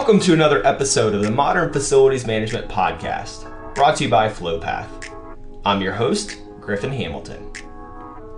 Welcome 0.00 0.20
to 0.20 0.32
another 0.32 0.66
episode 0.66 1.14
of 1.14 1.20
the 1.20 1.30
Modern 1.30 1.70
Facilities 1.70 2.26
Management 2.26 2.70
Podcast, 2.70 3.74
brought 3.74 3.96
to 3.96 4.04
you 4.04 4.10
by 4.10 4.30
FlowPath. 4.30 4.88
I'm 5.66 5.82
your 5.82 5.92
host, 5.92 6.38
Griffin 6.58 6.90
Hamilton. 6.90 7.52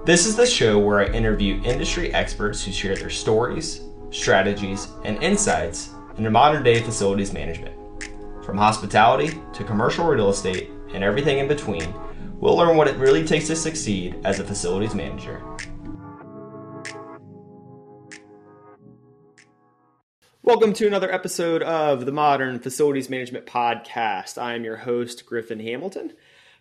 This 0.05 0.27
is 0.27 0.35
the 0.35 0.45
show 0.45 0.77
where 0.77 0.99
I 0.99 1.07
interview 1.13 1.63
industry 1.63 2.13
experts 2.13 2.65
who 2.65 2.73
share 2.73 2.97
their 2.97 3.09
stories, 3.09 3.83
strategies, 4.11 4.89
and 5.05 5.23
insights 5.23 5.91
into 6.17 6.31
modern 6.31 6.65
day 6.65 6.83
facilities 6.83 7.33
management. 7.33 7.77
From 8.45 8.59
hospitality 8.59 9.41
to 9.53 9.63
commercial 9.63 10.05
real 10.05 10.31
estate 10.31 10.69
and 10.93 11.05
everything 11.05 11.39
in 11.39 11.47
between, 11.47 11.95
we'll 12.41 12.57
learn 12.57 12.77
what 12.77 12.89
it 12.89 12.97
really 12.97 13.25
takes 13.25 13.47
to 13.47 13.55
succeed 13.55 14.19
as 14.25 14.41
a 14.41 14.45
facilities 14.45 14.97
manager. 14.97 15.41
Welcome 20.45 20.73
to 20.73 20.89
another 20.89 21.09
episode 21.15 21.63
of 21.63 22.05
the 22.05 22.11
Modern 22.11 22.59
Facilities 22.59 23.09
Management 23.09 23.47
Podcast. 23.47 24.43
I 24.43 24.55
am 24.55 24.65
your 24.65 24.79
host, 24.79 25.25
Griffin 25.25 25.61
Hamilton. 25.61 26.15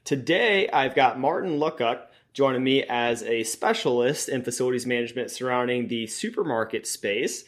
Today, 0.05 0.69
I've 0.69 0.93
got 0.93 1.19
Martin 1.19 1.57
Luckcuck 1.57 2.01
joining 2.31 2.63
me 2.63 2.83
as 2.83 3.23
a 3.23 3.41
specialist 3.41 4.29
in 4.29 4.43
facilities 4.43 4.85
management 4.85 5.31
surrounding 5.31 5.87
the 5.87 6.05
supermarket 6.05 6.85
space. 6.85 7.43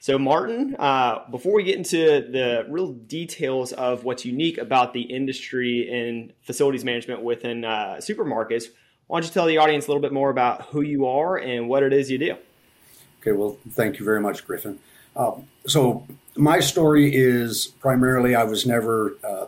So, 0.00 0.18
Martin, 0.18 0.74
uh, 0.76 1.20
before 1.30 1.54
we 1.54 1.62
get 1.62 1.76
into 1.76 1.96
the 1.96 2.66
real 2.68 2.90
details 2.90 3.70
of 3.72 4.02
what's 4.02 4.24
unique 4.24 4.58
about 4.58 4.92
the 4.92 5.02
industry 5.02 5.88
in 5.88 6.32
facilities 6.42 6.84
management 6.84 7.22
within 7.22 7.64
uh, 7.64 7.98
supermarkets, 8.00 8.64
why 9.06 9.20
don't 9.20 9.28
you 9.28 9.32
tell 9.32 9.46
the 9.46 9.58
audience 9.58 9.86
a 9.86 9.90
little 9.90 10.02
bit 10.02 10.12
more 10.12 10.30
about 10.30 10.62
who 10.62 10.80
you 10.80 11.06
are 11.06 11.38
and 11.38 11.68
what 11.68 11.84
it 11.84 11.92
is 11.92 12.10
you 12.10 12.18
do? 12.18 12.34
Okay, 13.20 13.30
well, 13.30 13.56
thank 13.70 14.00
you 14.00 14.04
very 14.04 14.20
much, 14.20 14.44
Griffin. 14.44 14.80
Um, 15.16 15.46
so 15.66 16.06
my 16.36 16.60
story 16.60 17.14
is 17.14 17.66
primarily 17.80 18.34
I 18.34 18.44
was 18.44 18.66
never 18.66 19.16
uh, 19.24 19.46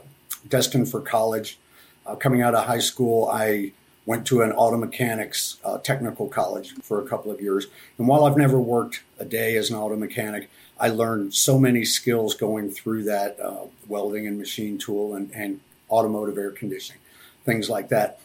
destined 0.48 0.90
for 0.90 1.00
college. 1.00 1.58
Uh, 2.06 2.16
coming 2.16 2.40
out 2.40 2.54
of 2.54 2.64
high 2.64 2.78
school, 2.78 3.28
I 3.30 3.72
went 4.06 4.26
to 4.26 4.40
an 4.40 4.52
auto 4.52 4.78
mechanics 4.78 5.58
uh, 5.62 5.76
technical 5.78 6.28
college 6.28 6.72
for 6.82 7.04
a 7.04 7.06
couple 7.06 7.30
of 7.30 7.42
years. 7.42 7.66
And 7.98 8.08
while 8.08 8.24
I've 8.24 8.38
never 8.38 8.58
worked 8.58 9.02
a 9.18 9.24
day 9.26 9.56
as 9.56 9.68
an 9.68 9.76
auto 9.76 9.96
mechanic, 9.96 10.48
I 10.80 10.88
learned 10.88 11.34
so 11.34 11.58
many 11.58 11.84
skills 11.84 12.34
going 12.34 12.70
through 12.70 13.04
that 13.04 13.38
uh, 13.38 13.66
welding 13.86 14.26
and 14.26 14.38
machine 14.38 14.78
tool 14.78 15.14
and, 15.14 15.30
and, 15.32 15.60
automotive 15.90 16.36
air 16.36 16.50
conditioning, 16.50 17.00
things 17.46 17.70
like 17.70 17.88
that. 17.88 18.20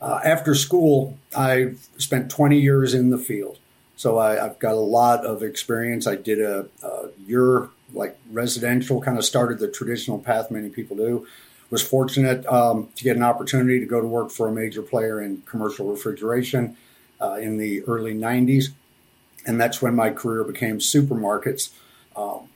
Uh, 0.00 0.18
after 0.24 0.52
school, 0.52 1.16
I 1.36 1.74
spent 1.96 2.28
20 2.28 2.58
years 2.58 2.92
in 2.92 3.10
the 3.10 3.18
field. 3.18 3.58
So 3.96 4.18
I, 4.18 4.34
have 4.34 4.58
got 4.58 4.74
a 4.74 4.80
lot 4.80 5.24
of 5.24 5.42
experience. 5.42 6.06
I 6.06 6.16
did 6.16 6.40
a, 6.40 6.66
a 6.82 7.08
year 7.26 7.68
like 7.92 8.18
residential, 8.30 9.00
kind 9.00 9.18
of 9.18 9.24
started 9.24 9.58
the 9.58 9.68
traditional 9.68 10.18
path 10.18 10.50
many 10.50 10.68
people 10.68 10.96
do. 10.96 11.26
Was 11.70 11.82
fortunate 11.82 12.44
um, 12.46 12.88
to 12.96 13.04
get 13.04 13.16
an 13.16 13.22
opportunity 13.22 13.80
to 13.80 13.86
go 13.86 14.00
to 14.00 14.06
work 14.06 14.30
for 14.30 14.48
a 14.48 14.52
major 14.52 14.82
player 14.82 15.20
in 15.20 15.42
commercial 15.42 15.90
refrigeration 15.90 16.76
uh, 17.20 17.34
in 17.34 17.56
the 17.56 17.82
early 17.84 18.14
90s. 18.14 18.66
And 19.46 19.60
that's 19.60 19.80
when 19.80 19.94
my 19.94 20.10
career 20.10 20.44
became 20.44 20.78
supermarkets. 20.78 21.70
Um, 22.16 22.48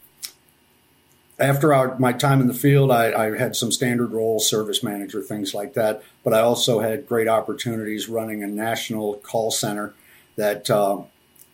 after 1.38 1.72
our, 1.72 1.98
my 1.98 2.12
time 2.12 2.40
in 2.40 2.48
the 2.48 2.54
field, 2.54 2.90
I, 2.90 3.12
I, 3.12 3.38
had 3.38 3.54
some 3.54 3.70
standard 3.70 4.12
roles, 4.12 4.48
service 4.48 4.82
manager, 4.82 5.22
things 5.22 5.54
like 5.54 5.74
that. 5.74 6.02
But 6.24 6.34
I 6.34 6.40
also 6.40 6.80
had 6.80 7.06
great 7.06 7.28
opportunities 7.28 8.08
running 8.08 8.42
a 8.42 8.46
national 8.46 9.14
call 9.16 9.50
center 9.50 9.94
that 10.36 10.68
uh, 10.68 11.02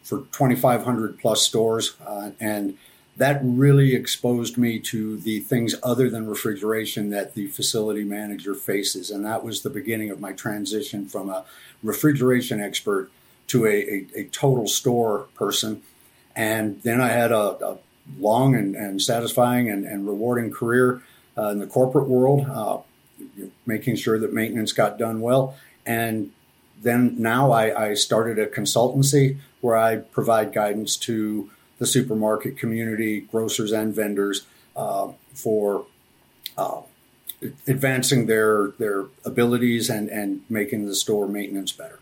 for 0.05 0.19
2,500 0.33 1.19
plus 1.19 1.43
stores. 1.43 1.97
Uh, 2.07 2.31
and 2.39 2.79
that 3.17 3.41
really 3.43 3.95
exposed 3.95 4.59
me 4.59 4.79
to 4.79 5.17
the 5.17 5.41
things 5.41 5.75
other 5.83 6.11
than 6.11 6.29
refrigeration 6.29 7.11
that 7.11 7.35
the 7.35 7.47
facility 7.47 8.05
manager 8.05 8.55
faces. 8.55 9.11
And 9.11 9.25
that 9.25 9.43
was 9.43 9.63
the 9.63 9.71
beginning 9.71 10.11
of 10.11 10.21
my 10.21 10.33
transition 10.33 11.07
from 11.07 11.31
a 11.31 11.45
refrigeration 11.83 12.61
expert 12.61 13.11
to 13.49 13.67
a, 13.67 13.71
a, 13.71 14.07
a 14.17 14.25
total 14.25 14.67
store 14.67 15.27
person. 15.35 15.83
And 16.37 16.83
then 16.83 17.01
I 17.01 17.09
had 17.09 17.33
a, 17.33 17.65
a 17.65 17.79
long 18.19 18.55
and, 18.55 18.75
and 18.75 19.01
satisfying 19.01 19.71
and, 19.71 19.85
and, 19.85 20.07
rewarding 20.07 20.51
career 20.51 21.03
uh, 21.39 21.49
in 21.49 21.59
the 21.59 21.67
corporate 21.67 22.09
world, 22.09 22.47
uh, 22.49 22.79
making 23.65 23.97
sure 23.97 24.19
that 24.19 24.33
maintenance 24.33 24.73
got 24.73 24.99
done 24.99 25.21
well. 25.21 25.57
And 25.87 26.33
then 26.83 27.15
now 27.19 27.53
I, 27.53 27.91
I 27.91 27.95
started 27.95 28.39
a 28.39 28.47
consultancy 28.47 29.39
where 29.65 29.79
I 29.79 29.97
provide 29.97 30.53
guidance 30.53 30.95
to 30.99 31.51
the 31.79 31.87
supermarket 31.87 32.59
community, 32.59 33.21
grocers, 33.21 33.73
and 33.73 33.95
vendors 33.95 34.47
uh, 34.77 35.13
for 35.33 35.87
uh, 36.59 36.83
advancing 37.67 38.27
their 38.27 38.73
their 38.79 39.07
abilities 39.25 39.89
and 39.89 40.11
and 40.11 40.43
making 40.51 40.85
the 40.85 40.95
store 40.95 41.27
maintenance 41.27 41.73
better. 41.73 41.99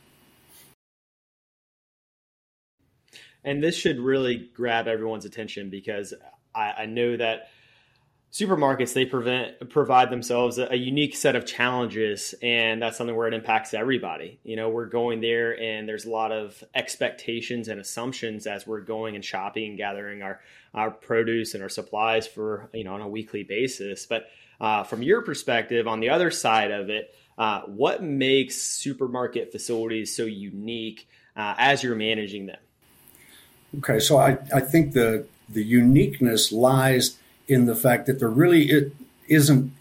And 3.45 3.63
this 3.63 3.77
should 3.77 4.01
really 4.01 4.51
grab 4.57 4.89
everyone's 4.89 5.25
attention 5.25 5.71
because 5.71 6.13
I, 6.53 6.73
I 6.79 6.87
know 6.87 7.17
that 7.17 7.49
supermarkets 8.33 8.95
they 8.95 9.05
prevent 9.05 9.69
provide 9.69 10.09
themselves 10.11 10.57
a, 10.57 10.73
a, 10.73 10.75
unique 10.75 11.15
set 11.15 11.37
of 11.37 11.45
challenges 11.45 12.35
and 12.43 12.81
that's 12.81 12.97
something 12.97 13.15
where 13.15 13.29
it 13.29 13.35
impacts 13.35 13.75
everybody. 13.75 14.39
You 14.43 14.57
know 14.57 14.71
we're 14.71 14.87
going 14.87 15.21
there 15.21 15.61
and 15.61 15.87
there's 15.87 16.07
a 16.07 16.11
lot 16.11 16.33
of 16.33 16.65
expectations 16.75 17.69
and 17.69 17.79
assumptions 17.79 18.47
as 18.47 18.67
we're 18.67 18.81
going 18.81 19.17
and 19.17 19.25
shopping 19.25 19.71
and 19.71 19.77
gathering 19.77 20.23
our 20.23 20.41
our 20.73 20.91
produce 20.91 21.53
and 21.53 21.63
our 21.63 21.69
supplies 21.69 22.27
for 22.27 22.71
you 22.73 22.85
know 22.85 22.95
on 22.95 23.03
a 23.03 23.09
weekly 23.09 23.43
basis. 23.43 24.07
But 24.07 24.29
uh, 24.61 24.85
from 24.85 25.03
your 25.03 25.21
perspective 25.23 25.87
on 25.87 26.01
the 26.01 26.09
other 26.09 26.31
side 26.31 26.71
of 26.71 26.89
it 26.89 27.15
uh, 27.37 27.63
what 27.63 28.03
makes 28.03 28.57
supermarket 28.57 29.53
facilities 29.53 30.15
so 30.15 30.25
unique 30.25 31.09
uh, 31.37 31.55
as 31.59 31.83
you're 31.83 31.97
managing 31.97 32.47
them? 32.47 32.61
Okay 33.79 34.01
so 34.01 34.17
i, 34.17 34.39
I 34.55 34.61
think 34.61 34.95
the 34.95 35.27
the 35.51 35.63
uniqueness 35.63 36.51
lies 36.51 37.19
in 37.53 37.67
the 37.67 37.77
fact 37.77 38.07
that 38.07 38.19
there 38.19 38.29
really 38.29 38.71
it 38.71 38.95
isn't 39.29 39.73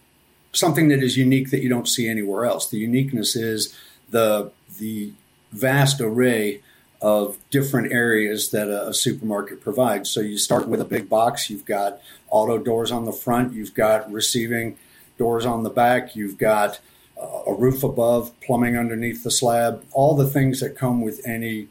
something 0.54 0.90
that 0.90 1.02
is 1.02 1.18
unique 1.18 1.50
that 1.52 1.62
you 1.62 1.70
don't 1.70 1.88
see 1.88 2.10
anywhere 2.10 2.46
else. 2.46 2.70
The 2.70 2.78
uniqueness 2.78 3.36
is 3.36 3.78
the 4.10 4.52
the 4.80 5.14
vast 5.52 6.02
array 6.02 6.62
of 7.02 7.38
different 7.50 7.92
areas 7.92 8.52
that 8.52 8.68
a, 8.68 8.90
a, 8.90 8.94
supermarket 8.94 9.60
provides. 9.60 10.10
So 10.10 10.22
you 10.22 10.38
start 10.38 10.68
with 10.68 10.80
a 10.80 10.86
big 10.86 11.10
box. 11.10 11.50
You've 11.50 11.66
got 11.66 12.00
auto 12.30 12.60
doors 12.60 12.92
on 12.92 13.06
the 13.06 13.12
front. 13.12 13.54
You've 13.54 13.74
got 13.74 14.12
receiving 14.12 14.78
doors 15.18 15.46
on 15.46 15.64
the 15.64 15.72
back. 15.72 16.16
You've 16.16 16.38
got 16.38 16.80
uh, 17.20 17.42
a 17.48 17.54
roof 17.54 17.84
above, 17.84 18.40
plumbing 18.42 18.78
underneath 18.78 19.24
the 19.24 19.32
slab. 19.32 19.84
All 19.94 20.16
the 20.16 20.30
things 20.30 20.60
that 20.60 20.78
come 20.78 21.02
with 21.02 21.26
any 21.26 21.68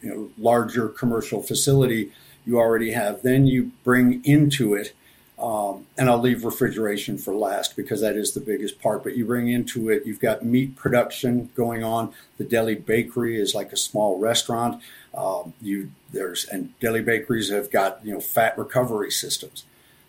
you 0.00 0.08
know, 0.08 0.30
larger 0.38 0.88
commercial 0.88 1.42
facility 1.42 2.10
you 2.46 2.58
already 2.58 2.92
have. 2.92 3.22
Then 3.22 3.46
you 3.46 3.72
bring 3.84 4.24
into 4.24 4.74
it 4.74 4.94
um, 5.40 5.86
and 5.96 6.10
I'll 6.10 6.18
leave 6.18 6.44
refrigeration 6.44 7.16
for 7.16 7.34
last 7.34 7.74
because 7.74 8.02
that 8.02 8.14
is 8.14 8.32
the 8.32 8.40
biggest 8.40 8.80
part. 8.80 9.02
But 9.02 9.16
you 9.16 9.24
bring 9.24 9.48
into 9.48 9.88
it, 9.88 10.04
you've 10.04 10.20
got 10.20 10.44
meat 10.44 10.76
production 10.76 11.50
going 11.54 11.82
on. 11.82 12.12
The 12.36 12.44
deli 12.44 12.74
bakery 12.74 13.40
is 13.40 13.54
like 13.54 13.72
a 13.72 13.76
small 13.76 14.18
restaurant. 14.18 14.82
Um, 15.14 15.54
you 15.60 15.92
there's 16.12 16.44
and 16.44 16.78
deli 16.78 17.00
bakeries 17.00 17.50
have 17.50 17.70
got 17.70 18.04
you 18.04 18.12
know 18.12 18.20
fat 18.20 18.58
recovery 18.58 19.10
systems. 19.10 19.64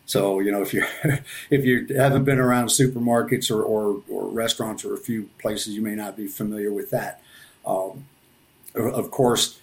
So 0.05 0.41
you 0.41 0.51
know 0.51 0.61
if 0.61 0.73
you 0.73 0.85
if 1.49 1.63
you 1.63 1.87
haven't 1.95 2.25
been 2.25 2.39
around 2.39 2.67
supermarkets 2.67 3.49
or, 3.49 3.63
or, 3.63 4.01
or 4.09 4.27
restaurants 4.27 4.83
or 4.83 4.93
a 4.93 4.99
few 4.99 5.29
places, 5.39 5.75
you 5.75 5.81
may 5.81 5.95
not 5.95 6.17
be 6.17 6.27
familiar 6.27 6.73
with 6.73 6.89
that. 6.91 7.21
Um, 7.65 8.05
of 8.75 9.11
course, 9.11 9.59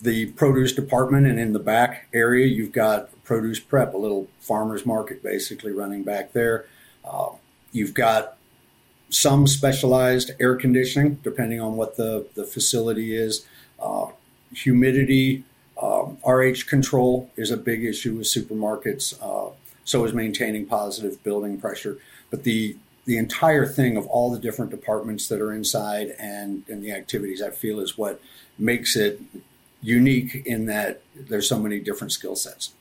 the 0.00 0.26
produce 0.26 0.72
department 0.72 1.26
and 1.26 1.38
in 1.38 1.52
the 1.52 1.58
back 1.58 2.08
area, 2.14 2.46
you've 2.46 2.72
got 2.72 3.10
produce 3.26 3.60
prep, 3.60 3.92
a 3.92 3.98
little 3.98 4.28
farmer's 4.40 4.86
market 4.86 5.22
basically 5.22 5.72
running 5.72 6.02
back 6.02 6.32
there. 6.32 6.66
Uh, 7.04 7.30
you've 7.72 7.92
got 7.92 8.38
some 9.10 9.46
specialized 9.46 10.30
air 10.40 10.56
conditioning, 10.56 11.16
depending 11.22 11.60
on 11.60 11.76
what 11.76 11.96
the, 11.96 12.26
the 12.34 12.44
facility 12.44 13.14
is. 13.14 13.44
Uh, 13.78 14.06
humidity, 14.54 15.44
um, 15.80 16.16
RH 16.26 16.66
control 16.66 17.30
is 17.36 17.50
a 17.50 17.56
big 17.56 17.84
issue 17.84 18.16
with 18.16 18.26
supermarkets. 18.26 19.14
Uh, 19.20 19.52
so 19.84 20.04
is 20.04 20.14
maintaining 20.14 20.66
positive 20.66 21.22
building 21.22 21.60
pressure. 21.60 21.98
But 22.30 22.44
the 22.44 22.76
the 23.04 23.18
entire 23.18 23.64
thing 23.66 23.96
of 23.96 24.04
all 24.08 24.32
the 24.32 24.38
different 24.38 24.72
departments 24.72 25.28
that 25.28 25.40
are 25.40 25.52
inside 25.52 26.08
and, 26.18 26.64
and 26.68 26.82
the 26.82 26.90
activities, 26.90 27.40
I 27.40 27.50
feel, 27.50 27.78
is 27.78 27.96
what 27.96 28.20
makes 28.58 28.96
it 28.96 29.20
unique 29.80 30.42
in 30.44 30.66
that 30.66 31.02
there's 31.14 31.48
so 31.48 31.56
many 31.56 31.78
different 31.78 32.12
skill 32.12 32.34
sets. 32.34 32.72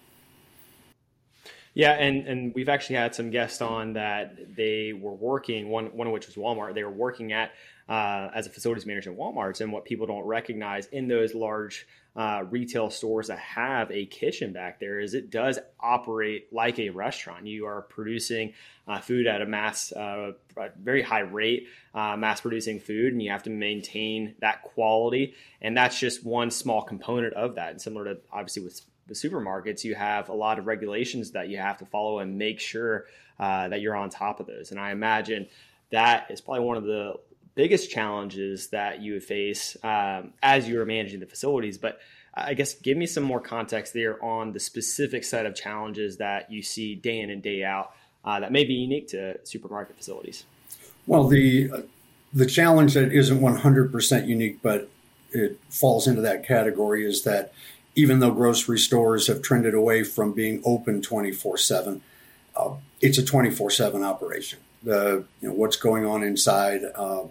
Yeah, 1.75 1.92
and, 1.92 2.25
and 2.25 2.56
we've 2.56 2.69
actually 2.69 2.95
had 2.95 3.13
some 3.13 3.31
guests 3.31 3.62
on 3.62 3.94
that 3.94 4.56
they 4.56 4.94
were 4.94 5.13
working, 5.13 5.68
one, 5.68 5.88
one 5.88 6.07
of 6.07 6.13
which 6.13 6.25
was 6.25 6.38
Walmart. 6.38 6.74
They 6.74 6.86
were 6.86 6.89
working 6.89 7.33
at 7.33 7.51
uh, 7.89 8.30
as 8.33 8.48
a 8.48 8.50
facilities 8.50 8.86
manager 8.86 9.12
at 9.12 9.18
Walmart's. 9.18 9.60
And 9.60 9.74
what 9.74 9.83
people 9.83 10.07
don't 10.07 10.24
recognize 10.24 10.88
in 10.88 11.10
those 11.10 11.36
large 11.36 11.86
uh, 12.16 12.45
retail 12.50 12.89
stores 12.89 13.27
that 13.27 13.39
have 13.39 13.92
a 13.92 14.06
kitchen 14.06 14.54
back 14.54 14.80
there 14.80 15.01
is 15.01 15.13
it 15.13 15.30
does 15.30 15.60
operate 15.77 16.48
like 16.54 16.80
a 16.80 16.92
restaurant. 16.92 17.45
You 17.45 17.66
are 17.66 17.81
producing 17.81 18.54
uh, 18.88 19.01
food 19.01 19.27
at 19.27 19.42
a 19.42 19.45
mass, 19.45 19.92
uh, 19.92 20.31
very 20.81 21.01
high 21.01 21.19
rate, 21.19 21.68
uh, 21.94 22.16
mass 22.16 22.39
producing 22.39 22.80
food, 22.80 23.12
and 23.12 23.22
you 23.22 23.31
have 23.31 23.44
to 23.44 23.50
maintain 23.50 24.36
that 24.39 24.63
quality. 24.63 25.33
And 25.62 25.75
that's 25.75 26.00
just 26.00 26.25
one 26.25 26.51
small 26.51 26.83
component 26.83 27.33
of 27.33 27.56
that. 27.56 27.72
And 27.72 27.81
similar 27.81 28.06
to 28.06 28.22
obviously 28.31 28.63
with 28.63 28.80
the 29.07 29.13
supermarkets, 29.13 29.83
you 29.83 29.95
have 29.95 30.29
a 30.29 30.33
lot 30.33 30.59
of 30.59 30.67
regulations 30.67 31.31
that 31.31 31.49
you 31.49 31.57
have 31.57 31.77
to 31.77 31.85
follow 31.85 32.19
and 32.19 32.37
make 32.37 32.59
sure 32.59 33.05
uh, 33.39 33.67
that 33.67 33.81
you're 33.81 33.95
on 33.95 34.09
top 34.09 34.39
of 34.39 34.47
those. 34.47 34.71
And 34.71 34.79
I 34.79 34.91
imagine 34.91 35.47
that 35.91 36.27
is 36.29 36.41
probably 36.41 36.65
one 36.65 36.77
of 36.77 36.83
the 36.83 37.15
biggest 37.53 37.89
challenges 37.89 38.67
that 38.67 39.01
you 39.01 39.13
would 39.13 39.23
face 39.23 39.77
um, 39.83 40.33
as 40.43 40.67
you 40.67 40.77
were 40.77 40.85
managing 40.85 41.19
the 41.19 41.25
facilities. 41.25 41.77
But 41.77 41.99
I 42.33 42.53
guess 42.53 42.73
give 42.73 42.97
me 42.97 43.05
some 43.05 43.23
more 43.23 43.39
context 43.39 43.93
there 43.93 44.23
on 44.23 44.51
the 44.51 44.59
specific 44.59 45.23
set 45.23 45.45
of 45.45 45.55
challenges 45.55 46.17
that 46.17 46.51
you 46.51 46.61
see 46.61 46.95
day 46.95 47.19
in 47.19 47.29
and 47.29 47.41
day 47.41 47.63
out 47.63 47.93
uh, 48.25 48.39
that 48.39 48.51
may 48.51 48.65
be 48.65 48.73
unique 48.73 49.07
to 49.09 49.39
supermarket 49.45 49.95
facilities. 49.95 50.45
Well, 51.07 51.27
the 51.27 51.71
uh, 51.71 51.81
the 52.33 52.45
challenge 52.45 52.95
that 52.95 53.13
isn't 53.13 53.39
100% 53.39 54.27
unique, 54.27 54.61
but 54.61 54.89
it 55.31 55.57
falls 55.69 56.05
into 56.05 56.21
that 56.21 56.45
category 56.45 57.05
is 57.05 57.23
that 57.23 57.53
even 57.95 58.19
though 58.19 58.31
grocery 58.31 58.77
stores 58.77 59.27
have 59.27 59.42
trended 59.42 59.74
away 59.74 60.03
from 60.03 60.33
being 60.33 60.62
open 60.65 61.01
24 61.01 61.53
uh, 61.53 61.57
7, 61.57 62.01
it's 63.01 63.18
a 63.18 63.25
24 63.25 63.71
7 63.71 64.03
operation. 64.03 64.59
The, 64.83 65.24
you 65.42 65.50
know, 65.50 65.53
what's 65.53 65.77
going 65.77 66.06
on 66.06 66.21
inside, 66.21 66.81
uh, 66.95 67.24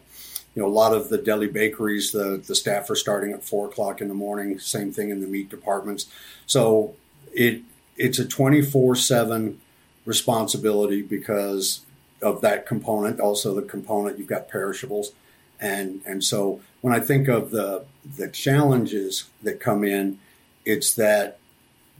you 0.54 0.62
know, 0.62 0.66
a 0.66 0.68
lot 0.68 0.92
of 0.92 1.08
the 1.08 1.18
deli 1.18 1.46
bakeries, 1.46 2.12
the, 2.12 2.42
the 2.44 2.54
staff 2.54 2.88
are 2.90 2.96
starting 2.96 3.32
at 3.32 3.44
four 3.44 3.66
o'clock 3.66 4.00
in 4.00 4.08
the 4.08 4.14
morning. 4.14 4.58
Same 4.58 4.92
thing 4.92 5.10
in 5.10 5.20
the 5.20 5.26
meat 5.26 5.48
departments. 5.48 6.06
So 6.46 6.94
it 7.32 7.62
it's 7.96 8.18
a 8.18 8.24
24 8.24 8.96
7 8.96 9.60
responsibility 10.04 11.02
because 11.02 11.84
of 12.20 12.40
that 12.40 12.66
component. 12.66 13.20
Also, 13.20 13.54
the 13.54 13.62
component 13.62 14.18
you've 14.18 14.26
got 14.26 14.48
perishables. 14.48 15.12
And, 15.60 16.00
and 16.04 16.24
so 16.24 16.60
when 16.80 16.92
I 16.92 17.00
think 17.00 17.28
of 17.28 17.50
the, 17.50 17.84
the 18.16 18.28
challenges 18.28 19.24
that 19.42 19.60
come 19.60 19.84
in, 19.84 20.18
it's 20.64 20.94
that 20.94 21.38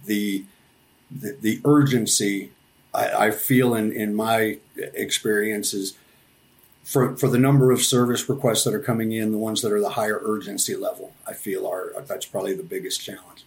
the, 0.04 0.44
the, 1.10 1.36
the 1.40 1.60
urgency 1.64 2.50
I, 2.92 3.26
I, 3.26 3.30
feel 3.30 3.74
in, 3.74 3.92
in 3.92 4.14
my 4.14 4.58
experiences 4.76 5.94
for, 6.84 7.16
for 7.16 7.28
the 7.28 7.38
number 7.38 7.72
of 7.72 7.82
service 7.82 8.28
requests 8.28 8.64
that 8.64 8.74
are 8.74 8.80
coming 8.80 9.12
in, 9.12 9.32
the 9.32 9.38
ones 9.38 9.62
that 9.62 9.72
are 9.72 9.80
the 9.80 9.90
higher 9.90 10.20
urgency 10.22 10.76
level, 10.76 11.12
I 11.26 11.32
feel 11.32 11.66
are 11.66 11.92
that's 12.06 12.26
probably 12.26 12.54
the 12.54 12.62
biggest 12.62 13.00
challenge. 13.00 13.44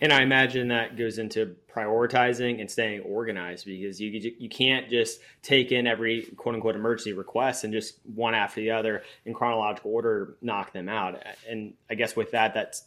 And 0.00 0.12
I 0.12 0.22
imagine 0.22 0.68
that 0.68 0.96
goes 0.96 1.18
into 1.18 1.56
prioritizing 1.74 2.60
and 2.60 2.70
staying 2.70 3.00
organized 3.00 3.66
because 3.66 4.00
you 4.00 4.32
you 4.38 4.48
can't 4.48 4.88
just 4.88 5.20
take 5.42 5.72
in 5.72 5.86
every 5.86 6.22
quote 6.36 6.54
unquote 6.54 6.76
emergency 6.76 7.12
request 7.12 7.64
and 7.64 7.72
just 7.72 7.98
one 8.14 8.34
after 8.34 8.60
the 8.60 8.70
other 8.70 9.02
in 9.24 9.34
chronological 9.34 9.92
order 9.92 10.36
knock 10.40 10.72
them 10.72 10.88
out. 10.88 11.20
And 11.48 11.74
I 11.90 11.94
guess 11.96 12.14
with 12.14 12.30
that, 12.30 12.54
that's 12.54 12.84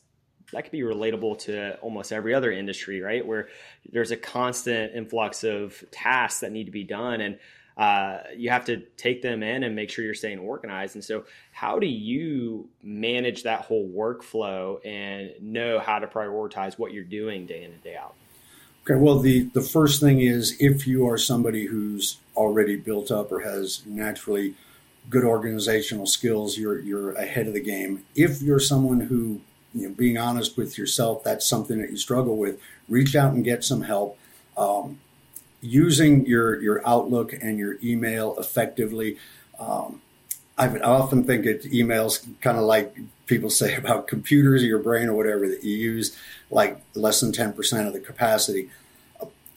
that 0.53 0.63
could 0.63 0.71
be 0.71 0.81
relatable 0.81 1.39
to 1.39 1.77
almost 1.77 2.11
every 2.11 2.33
other 2.33 2.51
industry, 2.51 3.01
right? 3.01 3.25
Where 3.25 3.49
there's 3.91 4.11
a 4.11 4.17
constant 4.17 4.95
influx 4.95 5.43
of 5.43 5.83
tasks 5.91 6.41
that 6.41 6.51
need 6.51 6.65
to 6.65 6.71
be 6.71 6.83
done 6.83 7.21
and 7.21 7.37
uh, 7.77 8.19
you 8.35 8.49
have 8.49 8.65
to 8.65 8.77
take 8.97 9.21
them 9.21 9.43
in 9.43 9.63
and 9.63 9.75
make 9.75 9.89
sure 9.89 10.03
you're 10.03 10.13
staying 10.13 10.39
organized. 10.39 10.95
And 10.95 11.03
so, 11.03 11.23
how 11.51 11.79
do 11.79 11.87
you 11.87 12.69
manage 12.83 13.43
that 13.43 13.61
whole 13.61 13.89
workflow 13.89 14.85
and 14.85 15.31
know 15.41 15.79
how 15.79 15.99
to 15.99 16.07
prioritize 16.07 16.77
what 16.77 16.91
you're 16.91 17.03
doing 17.03 17.45
day 17.45 17.63
in 17.63 17.71
and 17.71 17.81
day 17.81 17.95
out? 17.95 18.13
Okay, 18.83 18.99
well, 18.99 19.19
the, 19.19 19.43
the 19.53 19.61
first 19.61 20.01
thing 20.01 20.21
is 20.21 20.55
if 20.59 20.87
you 20.87 21.07
are 21.07 21.17
somebody 21.17 21.65
who's 21.65 22.17
already 22.35 22.75
built 22.75 23.11
up 23.11 23.31
or 23.31 23.41
has 23.41 23.83
naturally 23.85 24.55
good 25.09 25.23
organizational 25.23 26.07
skills, 26.07 26.57
you're, 26.57 26.79
you're 26.79 27.13
ahead 27.13 27.47
of 27.47 27.53
the 27.53 27.61
game. 27.61 28.03
If 28.15 28.41
you're 28.41 28.59
someone 28.59 29.01
who, 29.01 29.41
you 29.73 29.87
know, 29.87 29.93
being 29.93 30.17
honest 30.17 30.57
with 30.57 30.77
yourself, 30.77 31.23
that's 31.23 31.45
something 31.45 31.79
that 31.79 31.91
you 31.91 31.97
struggle 31.97 32.37
with, 32.37 32.59
reach 32.89 33.15
out 33.15 33.33
and 33.33 33.43
get 33.43 33.63
some 33.63 33.83
help. 33.83 34.17
Um, 34.57 34.99
using 35.61 36.25
your 36.25 36.61
your 36.61 36.85
Outlook 36.87 37.33
and 37.33 37.57
your 37.57 37.77
email 37.83 38.35
effectively. 38.37 39.17
Um, 39.59 40.01
I 40.57 40.67
often 40.79 41.23
think 41.23 41.45
it 41.45 41.63
emails 41.71 42.27
kind 42.41 42.57
of 42.57 42.63
like 42.63 42.95
people 43.25 43.49
say 43.49 43.75
about 43.83 44.07
computers 44.07 44.63
or 44.63 44.65
your 44.65 44.79
brain 44.79 45.07
or 45.07 45.13
whatever 45.13 45.47
that 45.47 45.63
you 45.63 45.75
use 45.75 46.17
like 46.49 46.81
less 46.95 47.21
than 47.21 47.31
10% 47.31 47.87
of 47.87 47.93
the 47.93 47.99
capacity. 47.99 48.69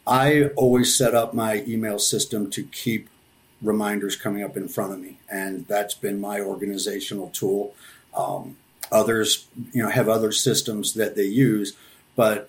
I 0.06 0.44
always 0.56 0.96
set 0.96 1.14
up 1.14 1.34
my 1.34 1.64
email 1.66 1.98
system 1.98 2.50
to 2.50 2.62
keep 2.62 3.08
reminders 3.62 4.16
coming 4.16 4.42
up 4.42 4.56
in 4.56 4.68
front 4.68 4.92
of 4.92 5.00
me, 5.00 5.18
and 5.30 5.66
that's 5.66 5.94
been 5.94 6.20
my 6.20 6.40
organizational 6.40 7.30
tool. 7.30 7.74
Um, 8.14 8.58
others, 8.90 9.46
you 9.72 9.82
know, 9.82 9.88
have 9.88 10.08
other 10.08 10.32
systems 10.32 10.94
that 10.94 11.16
they 11.16 11.24
use, 11.24 11.76
but 12.16 12.48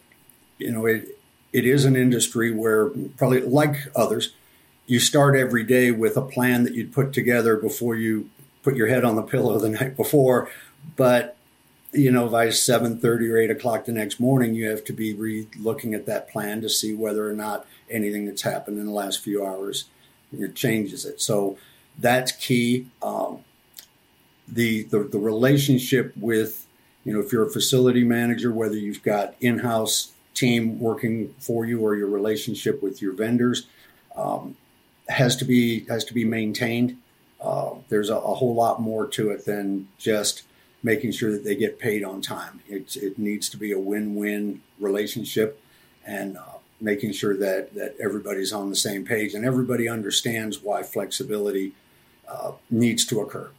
you 0.58 0.72
know, 0.72 0.86
it 0.86 1.20
it 1.54 1.66
is 1.66 1.86
an 1.86 1.96
industry 1.96 2.52
where 2.52 2.90
probably 3.18 3.42
like 3.42 3.78
others, 3.96 4.34
you 4.88 5.00
start 5.00 5.36
every 5.36 5.64
day 5.64 5.92
with 5.92 6.18
a 6.18 6.22
plan 6.22 6.64
that 6.64 6.74
you'd 6.74 6.94
put 6.94 7.14
together 7.14 7.56
before 7.56 7.96
you 7.96 8.30
put 8.62 8.76
your 8.76 8.88
head 8.88 9.06
on 9.06 9.16
the 9.16 9.22
pillow 9.22 9.58
the 9.58 9.70
night 9.82 9.96
before. 9.96 10.50
But 10.96 11.38
you 11.94 12.12
know, 12.12 12.28
by 12.28 12.50
seven 12.50 13.00
thirty 13.00 13.30
or 13.30 13.38
eight 13.38 13.52
o'clock 13.52 13.86
the 13.86 13.92
next 13.92 14.20
morning, 14.20 14.54
you 14.54 14.70
have 14.70 14.84
to 14.86 14.94
be 14.94 15.14
re 15.14 15.48
looking 15.58 15.94
at 15.94 16.06
that 16.06 16.30
plan 16.30 16.62
to 16.62 16.70
see 16.70 16.94
whether 16.94 17.30
or 17.30 17.34
not 17.34 17.66
anything 17.90 18.26
that's 18.26 18.42
happened 18.42 18.80
in 18.80 18.86
the 18.86 18.92
last 18.92 19.22
few 19.22 19.46
hours 19.46 19.86
changes 20.54 21.06
it. 21.06 21.22
So 21.22 21.58
that's 21.98 22.32
key. 22.32 22.88
Um, 23.02 23.40
the, 24.48 24.84
the 24.84 25.00
the 25.00 25.20
relationship 25.20 26.14
with 26.16 26.68
you 27.04 27.14
know 27.14 27.20
if 27.20 27.32
you're 27.32 27.48
a 27.48 27.52
facility 27.52 28.04
manager, 28.04 28.52
whether 28.52 28.76
you've 28.76 29.04
got 29.04 29.36
in 29.42 29.60
house 29.60 30.14
team 30.34 30.80
working 30.80 31.34
for 31.40 31.66
you 31.66 31.82
or 31.82 31.96
your 31.96 32.10
relationship 32.10 32.84
with 32.84 33.02
your 33.02 33.14
vendors 33.14 33.68
um, 34.16 34.56
has 35.10 35.36
to 35.38 35.46
be 35.46 35.86
has 35.86 36.04
to 36.06 36.14
be 36.14 36.26
maintained. 36.26 36.98
Uh, 37.42 37.76
there's 37.90 38.10
a, 38.10 38.16
a, 38.16 38.34
whole 38.36 38.56
lot 38.56 38.82
more 38.82 39.06
to 39.06 39.30
it 39.30 39.46
than 39.46 39.88
just 40.00 40.44
making 40.82 41.12
sure 41.12 41.32
that 41.32 41.44
they 41.44 41.56
get 41.56 41.78
paid 41.78 42.04
on 42.04 42.20
time. 42.20 42.62
It, 42.68 42.96
it 42.96 43.20
needs 43.20 43.50
to 43.50 43.58
be 43.58 43.72
a 43.72 43.78
win-win 43.78 44.62
relationship, 44.80 45.62
and 46.06 46.38
uh, 46.38 46.58
making 46.82 47.12
sure 47.12 47.36
that 47.38 47.74
that 47.76 47.96
everybody's 48.00 48.52
on 48.52 48.70
the 48.70 48.76
same 48.76 49.06
page 49.06 49.34
and 49.34 49.46
everybody 49.46 49.88
understands 49.88 50.62
why 50.62 50.84
flexibility 50.84 51.74
uh, 52.28 52.54
needs 52.70 53.06
to 53.06 53.20
occur. 53.22 53.50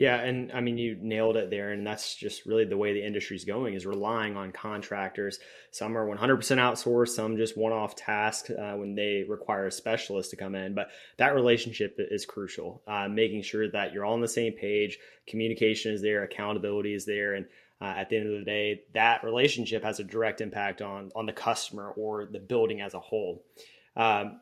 Yeah, 0.00 0.16
and 0.16 0.50
I 0.52 0.62
mean 0.62 0.78
you 0.78 0.96
nailed 0.98 1.36
it 1.36 1.50
there, 1.50 1.72
and 1.72 1.86
that's 1.86 2.14
just 2.14 2.46
really 2.46 2.64
the 2.64 2.78
way 2.78 2.94
the 2.94 3.04
industry's 3.04 3.44
going 3.44 3.74
is 3.74 3.84
relying 3.84 4.34
on 4.34 4.50
contractors. 4.50 5.38
Some 5.72 5.94
are 5.94 6.08
100% 6.08 6.16
outsourced, 6.16 7.10
some 7.10 7.36
just 7.36 7.54
one-off 7.54 7.96
tasks 7.96 8.48
uh, 8.48 8.76
when 8.76 8.94
they 8.94 9.26
require 9.28 9.66
a 9.66 9.70
specialist 9.70 10.30
to 10.30 10.36
come 10.36 10.54
in. 10.54 10.74
But 10.74 10.88
that 11.18 11.34
relationship 11.34 11.96
is 11.98 12.24
crucial, 12.24 12.82
uh, 12.86 13.08
making 13.08 13.42
sure 13.42 13.70
that 13.72 13.92
you're 13.92 14.06
all 14.06 14.14
on 14.14 14.22
the 14.22 14.26
same 14.28 14.54
page, 14.54 14.98
communication 15.26 15.92
is 15.92 16.00
there, 16.00 16.22
accountability 16.22 16.94
is 16.94 17.04
there, 17.04 17.34
and 17.34 17.44
uh, 17.82 17.92
at 17.98 18.08
the 18.08 18.16
end 18.16 18.26
of 18.26 18.38
the 18.38 18.46
day, 18.46 18.80
that 18.94 19.22
relationship 19.22 19.84
has 19.84 20.00
a 20.00 20.04
direct 20.04 20.40
impact 20.40 20.80
on 20.80 21.10
on 21.14 21.26
the 21.26 21.32
customer 21.34 21.90
or 21.90 22.24
the 22.24 22.40
building 22.40 22.80
as 22.80 22.94
a 22.94 23.00
whole. 23.00 23.44
Um, 23.96 24.40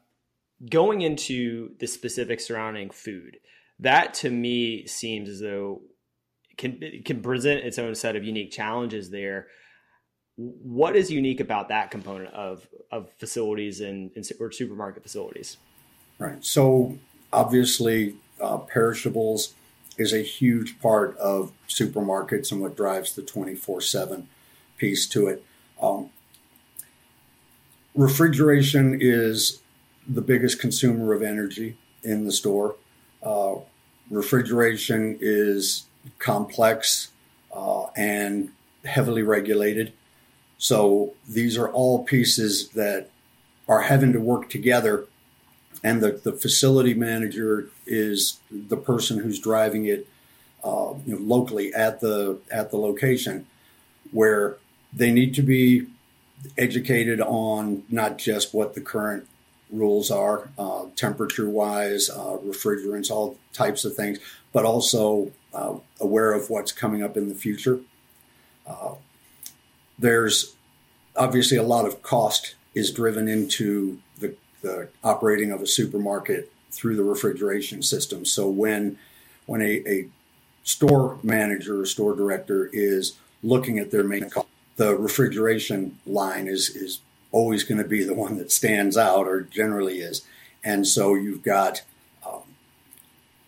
going 0.70 1.00
into 1.00 1.76
the 1.80 1.88
specifics 1.88 2.46
surrounding 2.46 2.90
food 2.90 3.38
that 3.80 4.14
to 4.14 4.30
me 4.30 4.86
seems 4.86 5.28
as 5.28 5.40
though 5.40 5.82
can 6.56 6.80
can 7.04 7.22
present 7.22 7.64
its 7.64 7.78
own 7.78 7.94
set 7.94 8.16
of 8.16 8.24
unique 8.24 8.50
challenges 8.50 9.10
there. 9.10 9.46
What 10.36 10.96
is 10.96 11.10
unique 11.10 11.40
about 11.40 11.68
that 11.68 11.90
component 11.90 12.34
of 12.34 12.68
of 12.90 13.12
facilities 13.18 13.80
and, 13.80 14.10
and 14.16 14.28
or 14.40 14.50
supermarket 14.50 15.02
facilities? 15.02 15.56
Right. 16.18 16.44
So 16.44 16.98
obviously, 17.32 18.16
uh, 18.40 18.58
perishables 18.58 19.54
is 19.96 20.12
a 20.12 20.22
huge 20.22 20.80
part 20.80 21.16
of 21.18 21.52
supermarkets 21.68 22.52
and 22.52 22.60
what 22.60 22.76
drives 22.76 23.14
the 23.14 23.22
twenty 23.22 23.54
four 23.54 23.80
seven 23.80 24.28
piece 24.76 25.06
to 25.08 25.28
it. 25.28 25.44
Um, 25.80 26.10
refrigeration 27.94 28.96
is 29.00 29.60
the 30.08 30.22
biggest 30.22 30.60
consumer 30.60 31.12
of 31.12 31.22
energy 31.22 31.76
in 32.02 32.24
the 32.24 32.32
store. 32.32 32.76
Refrigeration 34.10 35.18
is 35.20 35.84
complex 36.18 37.10
uh, 37.54 37.86
and 37.96 38.50
heavily 38.84 39.22
regulated. 39.22 39.92
So 40.56 41.14
these 41.28 41.58
are 41.58 41.68
all 41.68 42.04
pieces 42.04 42.70
that 42.70 43.10
are 43.68 43.82
having 43.82 44.12
to 44.14 44.20
work 44.20 44.48
together. 44.48 45.06
And 45.84 46.02
the, 46.02 46.12
the 46.12 46.32
facility 46.32 46.94
manager 46.94 47.68
is 47.86 48.38
the 48.50 48.76
person 48.76 49.18
who's 49.18 49.38
driving 49.38 49.84
it 49.84 50.08
uh, 50.64 50.94
you 51.06 51.14
know, 51.14 51.20
locally 51.20 51.72
at 51.72 52.00
the 52.00 52.38
at 52.50 52.70
the 52.70 52.78
location, 52.78 53.46
where 54.10 54.56
they 54.92 55.12
need 55.12 55.34
to 55.34 55.42
be 55.42 55.86
educated 56.56 57.20
on 57.20 57.84
not 57.88 58.18
just 58.18 58.52
what 58.52 58.74
the 58.74 58.80
current 58.80 59.28
rules 59.70 60.10
are, 60.10 60.50
uh, 60.58 60.86
temperature 60.96 61.48
wise, 61.48 62.10
uh, 62.10 62.36
refrigerants, 62.44 63.10
all 63.10 63.38
types 63.52 63.84
of 63.84 63.94
things, 63.94 64.18
but 64.52 64.64
also 64.64 65.32
uh, 65.52 65.74
aware 66.00 66.32
of 66.32 66.50
what's 66.50 66.72
coming 66.72 67.02
up 67.02 67.16
in 67.16 67.28
the 67.28 67.34
future. 67.34 67.80
Uh, 68.66 68.94
there's 69.98 70.54
obviously 71.16 71.56
a 71.56 71.62
lot 71.62 71.86
of 71.86 72.02
cost 72.02 72.54
is 72.74 72.92
driven 72.92 73.28
into 73.28 73.98
the, 74.18 74.34
the, 74.62 74.88
operating 75.02 75.50
of 75.50 75.60
a 75.60 75.66
supermarket 75.66 76.52
through 76.70 76.96
the 76.96 77.02
refrigeration 77.02 77.82
system. 77.82 78.24
So 78.24 78.48
when 78.48 78.98
when 79.46 79.62
a, 79.62 79.82
a 79.86 80.08
store 80.62 81.18
manager 81.22 81.80
or 81.80 81.86
store 81.86 82.14
director 82.14 82.68
is 82.72 83.16
looking 83.42 83.78
at 83.78 83.90
their 83.90 84.04
maintenance, 84.04 84.46
the 84.76 84.94
refrigeration 84.96 85.98
line 86.06 86.46
is 86.46 86.70
is 86.70 87.00
always 87.32 87.64
going 87.64 87.82
to 87.82 87.88
be 87.88 88.04
the 88.04 88.14
one 88.14 88.38
that 88.38 88.50
stands 88.50 88.96
out, 88.96 89.26
or 89.26 89.42
generally 89.42 90.00
is. 90.00 90.22
And 90.64 90.86
so 90.86 91.14
you've 91.14 91.42
got 91.42 91.82
um, 92.26 92.42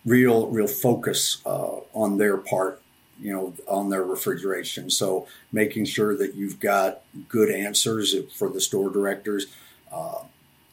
real 0.05 0.47
real 0.47 0.67
focus 0.67 1.41
uh, 1.45 1.77
on 1.93 2.17
their 2.17 2.37
part, 2.37 2.81
you 3.19 3.33
know, 3.33 3.53
on 3.67 3.89
their 3.89 4.03
refrigeration. 4.03 4.89
So 4.89 5.27
making 5.51 5.85
sure 5.85 6.15
that 6.17 6.35
you've 6.35 6.59
got 6.59 7.01
good 7.27 7.49
answers 7.49 8.15
for 8.33 8.49
the 8.49 8.61
store 8.61 8.89
directors, 8.89 9.47
uh, 9.91 10.23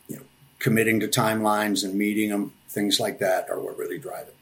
you 0.08 0.16
know, 0.16 0.22
committing 0.58 1.00
to 1.00 1.08
timelines 1.08 1.84
and 1.84 1.94
meeting 1.94 2.30
them, 2.30 2.52
things 2.68 3.00
like 3.00 3.18
that 3.18 3.50
are 3.50 3.60
what 3.60 3.78
really 3.78 3.98
drive 3.98 4.28
it. 4.28 4.37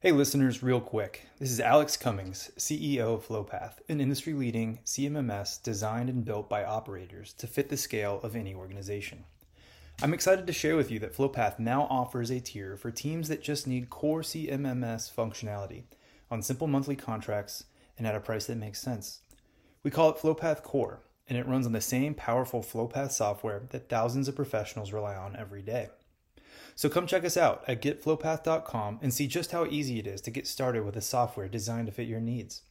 Hey, 0.00 0.12
listeners, 0.12 0.62
real 0.62 0.80
quick. 0.80 1.26
This 1.40 1.50
is 1.50 1.58
Alex 1.58 1.96
Cummings, 1.96 2.52
CEO 2.56 3.14
of 3.14 3.26
FlowPath, 3.26 3.80
an 3.88 4.00
industry 4.00 4.32
leading 4.32 4.78
CMMS 4.84 5.60
designed 5.60 6.08
and 6.08 6.24
built 6.24 6.48
by 6.48 6.62
operators 6.62 7.32
to 7.32 7.48
fit 7.48 7.68
the 7.68 7.76
scale 7.76 8.20
of 8.22 8.36
any 8.36 8.54
organization. 8.54 9.24
I'm 10.00 10.14
excited 10.14 10.46
to 10.46 10.52
share 10.52 10.76
with 10.76 10.92
you 10.92 11.00
that 11.00 11.16
FlowPath 11.16 11.58
now 11.58 11.88
offers 11.90 12.30
a 12.30 12.38
tier 12.38 12.76
for 12.76 12.92
teams 12.92 13.26
that 13.26 13.42
just 13.42 13.66
need 13.66 13.90
core 13.90 14.20
CMMS 14.20 15.12
functionality 15.12 15.82
on 16.30 16.42
simple 16.42 16.68
monthly 16.68 16.94
contracts 16.94 17.64
and 17.98 18.06
at 18.06 18.14
a 18.14 18.20
price 18.20 18.46
that 18.46 18.54
makes 18.54 18.80
sense. 18.80 19.22
We 19.82 19.90
call 19.90 20.10
it 20.10 20.18
FlowPath 20.18 20.62
Core, 20.62 21.00
and 21.28 21.36
it 21.36 21.48
runs 21.48 21.66
on 21.66 21.72
the 21.72 21.80
same 21.80 22.14
powerful 22.14 22.62
FlowPath 22.62 23.10
software 23.10 23.62
that 23.70 23.88
thousands 23.88 24.28
of 24.28 24.36
professionals 24.36 24.92
rely 24.92 25.16
on 25.16 25.34
every 25.34 25.62
day. 25.62 25.88
So 26.78 26.88
come 26.88 27.08
check 27.08 27.24
us 27.24 27.36
out 27.36 27.64
at 27.66 27.82
getflowpath.com 27.82 29.00
and 29.02 29.12
see 29.12 29.26
just 29.26 29.50
how 29.50 29.66
easy 29.66 29.98
it 29.98 30.06
is 30.06 30.20
to 30.20 30.30
get 30.30 30.46
started 30.46 30.84
with 30.84 30.94
a 30.94 31.00
software 31.00 31.48
designed 31.48 31.88
to 31.88 31.92
fit 31.92 32.06
your 32.06 32.20
needs. 32.20 32.62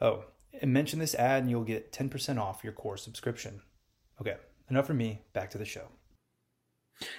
Oh, 0.00 0.26
and 0.62 0.72
mention 0.72 1.00
this 1.00 1.16
ad 1.16 1.42
and 1.42 1.50
you'll 1.50 1.64
get 1.64 1.90
10% 1.90 2.40
off 2.40 2.62
your 2.62 2.72
core 2.72 2.96
subscription. 2.96 3.62
Okay, 4.20 4.36
enough 4.70 4.86
from 4.86 4.98
me, 4.98 5.22
back 5.32 5.50
to 5.50 5.58
the 5.58 5.64
show. 5.64 5.88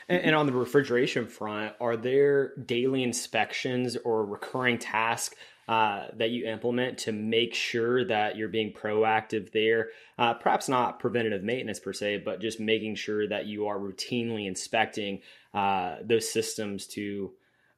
And, 0.08 0.22
and 0.22 0.34
on 0.34 0.46
the 0.46 0.54
refrigeration 0.54 1.28
front, 1.28 1.76
are 1.82 1.98
there 1.98 2.56
daily 2.56 3.04
inspections 3.04 3.98
or 4.06 4.26
recurring 4.26 4.78
tasks 4.78 5.36
uh, 5.70 6.08
that 6.18 6.32
you 6.32 6.48
implement 6.48 6.98
to 6.98 7.12
make 7.12 7.54
sure 7.54 8.04
that 8.04 8.36
you're 8.36 8.50
being 8.50 8.74
proactive 8.74 9.52
there. 9.52 9.90
Uh, 10.18 10.34
perhaps 10.34 10.68
not 10.68 11.00
preventative 11.00 11.44
maintenance 11.44 11.80
per 11.80 11.94
se, 11.94 12.18
but 12.26 12.42
just 12.42 12.60
making 12.60 12.96
sure 12.96 13.28
that 13.28 13.46
you 13.46 13.68
are 13.68 13.78
routinely 13.78 14.48
inspecting 14.48 15.22
uh, 15.54 15.98
those 16.02 16.28
systems 16.28 16.88
to 16.88 17.32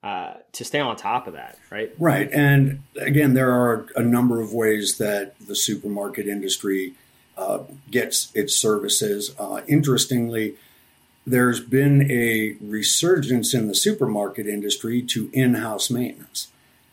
uh, 0.03 0.35
to 0.53 0.63
stay 0.63 0.79
on 0.79 0.95
top 0.95 1.27
of 1.27 1.33
that, 1.33 1.57
right? 1.69 1.91
Right, 1.99 2.31
and 2.31 2.81
again, 2.97 3.33
there 3.33 3.51
are 3.51 3.85
a 3.97 4.01
number 4.01 4.39
of 4.39 4.53
ways 4.53 4.97
that 4.97 5.37
the 5.45 5.53
supermarket 5.53 6.27
industry 6.27 6.93
uh, 7.37 7.59
gets 7.91 8.31
its 8.33 8.55
services. 8.55 9.35
Interestingly, 9.67 10.55
there's 11.27 11.59
been 11.59 12.09
a 12.09 12.55
resurgence 12.61 13.53
in 13.53 13.67
the 13.67 13.75
supermarket 13.75 14.47
industry 14.47 15.01
to 15.03 15.29
in-house 15.33 15.91
maintenance. 15.91 16.47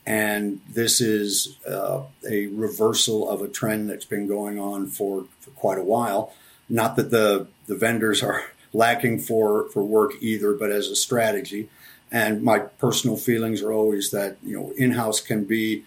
And 0.08 0.62
this 0.66 1.02
is 1.02 1.58
uh, 1.68 2.00
a 2.26 2.46
reversal 2.46 3.28
of 3.28 3.42
a 3.42 3.48
trend 3.48 3.90
that's 3.90 4.06
been 4.06 4.26
going 4.26 4.58
on 4.58 4.86
for, 4.86 5.26
for 5.38 5.50
quite 5.50 5.76
a 5.76 5.82
while. 5.82 6.32
Not 6.66 6.96
that 6.96 7.10
the, 7.10 7.48
the 7.66 7.76
vendors 7.76 8.22
are 8.22 8.44
lacking 8.72 9.18
for, 9.18 9.68
for 9.68 9.84
work 9.84 10.12
either, 10.22 10.54
but 10.54 10.72
as 10.72 10.86
a 10.86 10.96
strategy. 10.96 11.68
And 12.10 12.42
my 12.42 12.58
personal 12.58 13.18
feelings 13.18 13.60
are 13.60 13.70
always 13.70 14.10
that, 14.12 14.38
you 14.42 14.58
know, 14.58 14.72
in-house 14.78 15.20
can 15.20 15.44
be 15.44 15.84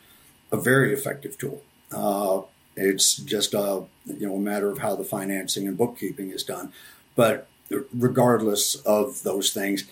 a 0.51 0.57
very 0.57 0.93
effective 0.93 1.35
tool. 1.39 1.63
Uh, 1.91 2.41
it's 2.75 3.15
just 3.15 3.55
a, 3.55 3.85
you 4.05 4.27
know, 4.27 4.35
a 4.35 4.39
matter 4.39 4.69
of 4.69 4.77
how 4.77 4.95
the 4.95 5.03
financing 5.03 5.67
and 5.67 5.75
bookkeeping 5.75 6.29
is 6.29 6.43
done. 6.43 6.71
But 7.15 7.47
regardless 7.91 8.75
of 8.75 9.23
those 9.23 9.51
things, 9.51 9.85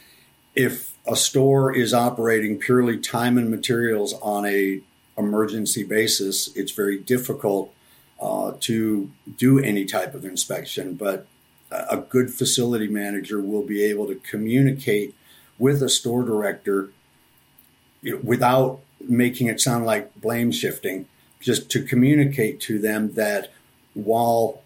if 0.55 0.95
a 1.07 1.15
store 1.15 1.75
is 1.75 1.93
operating 1.93 2.57
purely 2.57 2.97
time 2.97 3.37
and 3.37 3.49
materials 3.49 4.13
on 4.21 4.45
a 4.45 4.81
emergency 5.17 5.83
basis, 5.83 6.55
it's 6.55 6.71
very 6.71 6.97
difficult 6.97 7.73
uh, 8.21 8.53
to 8.61 9.11
do 9.37 9.59
any 9.59 9.85
type 9.85 10.13
of 10.13 10.25
inspection. 10.25 10.95
But 10.95 11.27
a 11.71 11.97
good 11.97 12.33
facility 12.33 12.87
manager 12.87 13.39
will 13.39 13.63
be 13.63 13.83
able 13.83 14.07
to 14.07 14.15
communicate 14.15 15.15
with 15.57 15.83
a 15.83 15.89
store 15.89 16.23
director 16.23 16.89
you 18.01 18.15
know, 18.15 18.21
without 18.23 18.79
making 19.07 19.47
it 19.47 19.61
sound 19.61 19.85
like 19.85 20.13
blame 20.15 20.51
shifting, 20.51 21.07
just 21.39 21.69
to 21.71 21.83
communicate 21.83 22.59
to 22.61 22.79
them 22.79 23.13
that 23.13 23.51
while 23.93 24.61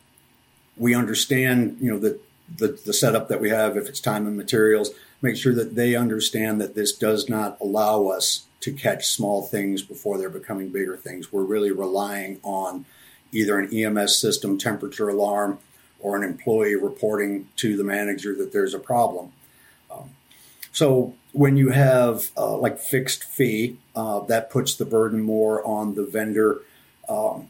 we 0.78 0.96
understand, 0.96 1.78
you 1.80 1.92
know, 1.92 2.00
the, 2.00 2.20
the, 2.58 2.80
the 2.86 2.94
setup 2.94 3.28
that 3.30 3.42
we 3.42 3.50
have, 3.50 3.76
if 3.76 3.88
it's 3.88 4.00
time 4.00 4.26
and 4.26 4.38
materials, 4.38 4.92
make 5.24 5.38
sure 5.38 5.56
that 5.56 5.76
they 5.76 5.96
understand 5.96 6.62
that 6.62 6.76
this 6.76 6.92
does 6.92 7.30
not 7.30 7.58
allow 7.62 8.08
us 8.08 8.46
to 8.60 8.74
catch 8.74 9.08
small 9.08 9.42
things 9.42 9.82
before 9.82 10.18
they're 10.18 10.30
becoming 10.30 10.70
bigger 10.70 10.98
things. 10.98 11.32
We're 11.32 11.44
really 11.44 11.72
relying 11.72 12.40
on 12.44 12.86
either 13.32 13.58
an 13.58 13.74
EMS 13.74 14.20
system 14.20 14.58
temperature 14.58 15.10
alarm 15.10 15.60
or 16.00 16.18
an 16.18 16.24
employee 16.24 16.76
reporting 16.76 17.48
to 17.56 17.78
the 17.78 17.84
manager 17.84 18.36
that 18.36 18.52
there's 18.52 18.74
a 18.74 18.80
problem. 18.80 19.32
Um, 19.90 20.12
so 20.72 21.16
when 21.32 21.56
you 21.56 21.70
have 21.70 22.30
uh, 22.38 22.58
like 22.58 22.78
fixed 22.80 23.24
fee, 23.24 23.78
uh, 23.96 24.20
that 24.22 24.50
puts 24.50 24.76
the 24.76 24.86
burden 24.86 25.22
more 25.22 25.66
on 25.66 25.96
the 25.96 26.06
vendor. 26.06 26.62
Um, 27.08 27.50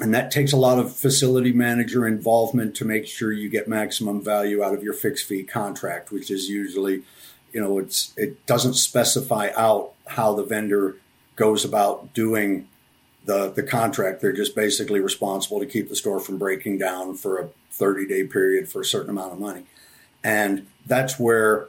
and 0.00 0.14
that 0.14 0.30
takes 0.30 0.52
a 0.52 0.56
lot 0.56 0.78
of 0.78 0.94
facility 0.94 1.52
manager 1.52 2.06
involvement 2.06 2.74
to 2.76 2.84
make 2.84 3.06
sure 3.06 3.32
you 3.32 3.48
get 3.48 3.68
maximum 3.68 4.22
value 4.22 4.62
out 4.62 4.74
of 4.74 4.82
your 4.82 4.92
fixed 4.92 5.26
fee 5.26 5.42
contract, 5.42 6.10
which 6.10 6.30
is 6.30 6.48
usually, 6.48 7.02
you 7.52 7.60
know, 7.60 7.78
it's 7.78 8.12
it 8.16 8.44
doesn't 8.46 8.74
specify 8.74 9.50
out 9.56 9.92
how 10.06 10.34
the 10.34 10.44
vendor 10.44 10.96
goes 11.36 11.64
about 11.64 12.12
doing 12.12 12.68
the 13.24 13.50
the 13.50 13.62
contract. 13.62 14.20
They're 14.20 14.32
just 14.32 14.54
basically 14.54 15.00
responsible 15.00 15.60
to 15.60 15.66
keep 15.66 15.88
the 15.88 15.96
store 15.96 16.20
from 16.20 16.38
breaking 16.38 16.78
down 16.78 17.14
for 17.14 17.38
a 17.38 17.48
30 17.70 18.06
day 18.06 18.24
period 18.24 18.68
for 18.68 18.80
a 18.80 18.84
certain 18.84 19.10
amount 19.10 19.32
of 19.32 19.40
money. 19.40 19.64
And 20.22 20.66
that's 20.86 21.18
where 21.18 21.68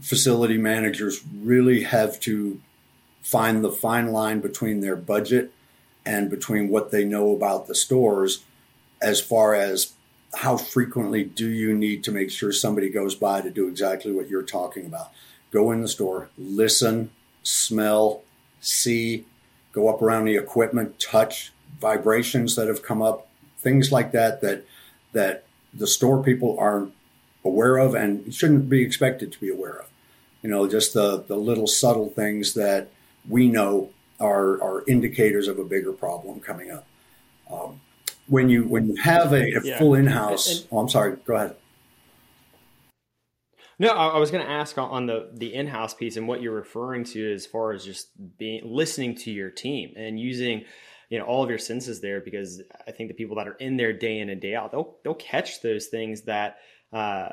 facility 0.00 0.58
managers 0.58 1.22
really 1.34 1.84
have 1.84 2.20
to 2.20 2.60
find 3.22 3.64
the 3.64 3.70
fine 3.70 4.12
line 4.12 4.40
between 4.40 4.80
their 4.80 4.96
budget 4.96 5.52
and 6.08 6.30
between 6.30 6.70
what 6.70 6.90
they 6.90 7.04
know 7.04 7.34
about 7.36 7.66
the 7.66 7.74
stores 7.74 8.42
as 9.00 9.20
far 9.20 9.54
as 9.54 9.92
how 10.36 10.56
frequently 10.56 11.22
do 11.22 11.46
you 11.46 11.74
need 11.74 12.02
to 12.02 12.10
make 12.10 12.30
sure 12.30 12.50
somebody 12.50 12.88
goes 12.88 13.14
by 13.14 13.42
to 13.42 13.50
do 13.50 13.68
exactly 13.68 14.10
what 14.10 14.28
you're 14.28 14.42
talking 14.42 14.86
about. 14.86 15.10
Go 15.50 15.70
in 15.70 15.82
the 15.82 15.88
store 15.88 16.30
listen 16.38 17.10
smell 17.42 18.22
see 18.60 19.24
go 19.72 19.88
up 19.88 20.02
around 20.02 20.24
the 20.24 20.36
equipment 20.36 20.98
touch 20.98 21.52
vibrations 21.80 22.56
that 22.56 22.68
have 22.68 22.82
come 22.82 23.00
up 23.00 23.28
things 23.58 23.92
like 23.92 24.12
that 24.12 24.40
that 24.40 24.64
that 25.12 25.44
the 25.72 25.86
store 25.86 26.22
people 26.22 26.58
aren't 26.58 26.92
aware 27.44 27.76
of 27.76 27.94
and 27.94 28.34
shouldn't 28.34 28.68
be 28.68 28.82
expected 28.82 29.30
to 29.30 29.40
be 29.40 29.50
aware 29.50 29.80
of. 29.80 29.88
You 30.42 30.48
know 30.48 30.66
just 30.66 30.94
the 30.94 31.22
the 31.22 31.36
little 31.36 31.66
subtle 31.66 32.08
things 32.08 32.54
that 32.54 32.88
we 33.28 33.48
know 33.48 33.90
are, 34.20 34.62
are 34.62 34.84
indicators 34.86 35.48
of 35.48 35.58
a 35.58 35.64
bigger 35.64 35.92
problem 35.92 36.40
coming 36.40 36.70
up. 36.70 36.86
Um, 37.50 37.80
when 38.26 38.48
you 38.48 38.64
when 38.64 38.88
you 38.88 38.96
have 38.96 39.32
a, 39.32 39.56
a 39.56 39.62
yeah. 39.62 39.78
full 39.78 39.94
in-house, 39.94 40.66
oh, 40.70 40.78
I'm 40.78 40.88
sorry, 40.88 41.16
go 41.24 41.34
ahead. 41.34 41.56
No, 43.78 43.90
I 43.90 44.18
was 44.18 44.30
going 44.32 44.44
to 44.44 44.50
ask 44.50 44.76
on 44.76 45.06
the 45.06 45.30
the 45.32 45.54
in-house 45.54 45.94
piece 45.94 46.16
and 46.16 46.26
what 46.28 46.42
you're 46.42 46.54
referring 46.54 47.04
to 47.04 47.32
as 47.32 47.46
far 47.46 47.72
as 47.72 47.84
just 47.84 48.08
being 48.36 48.62
listening 48.64 49.14
to 49.16 49.30
your 49.30 49.50
team 49.50 49.94
and 49.96 50.18
using 50.18 50.64
you 51.08 51.18
know 51.18 51.24
all 51.24 51.42
of 51.42 51.48
your 51.48 51.58
senses 51.58 52.00
there 52.00 52.20
because 52.20 52.60
I 52.86 52.90
think 52.90 53.08
the 53.08 53.14
people 53.14 53.36
that 53.36 53.48
are 53.48 53.54
in 53.54 53.76
there 53.76 53.92
day 53.92 54.18
in 54.18 54.28
and 54.28 54.40
day 54.40 54.54
out 54.54 54.72
they'll 54.72 54.96
they'll 55.04 55.14
catch 55.14 55.62
those 55.62 55.86
things 55.86 56.22
that 56.22 56.58
uh, 56.92 57.28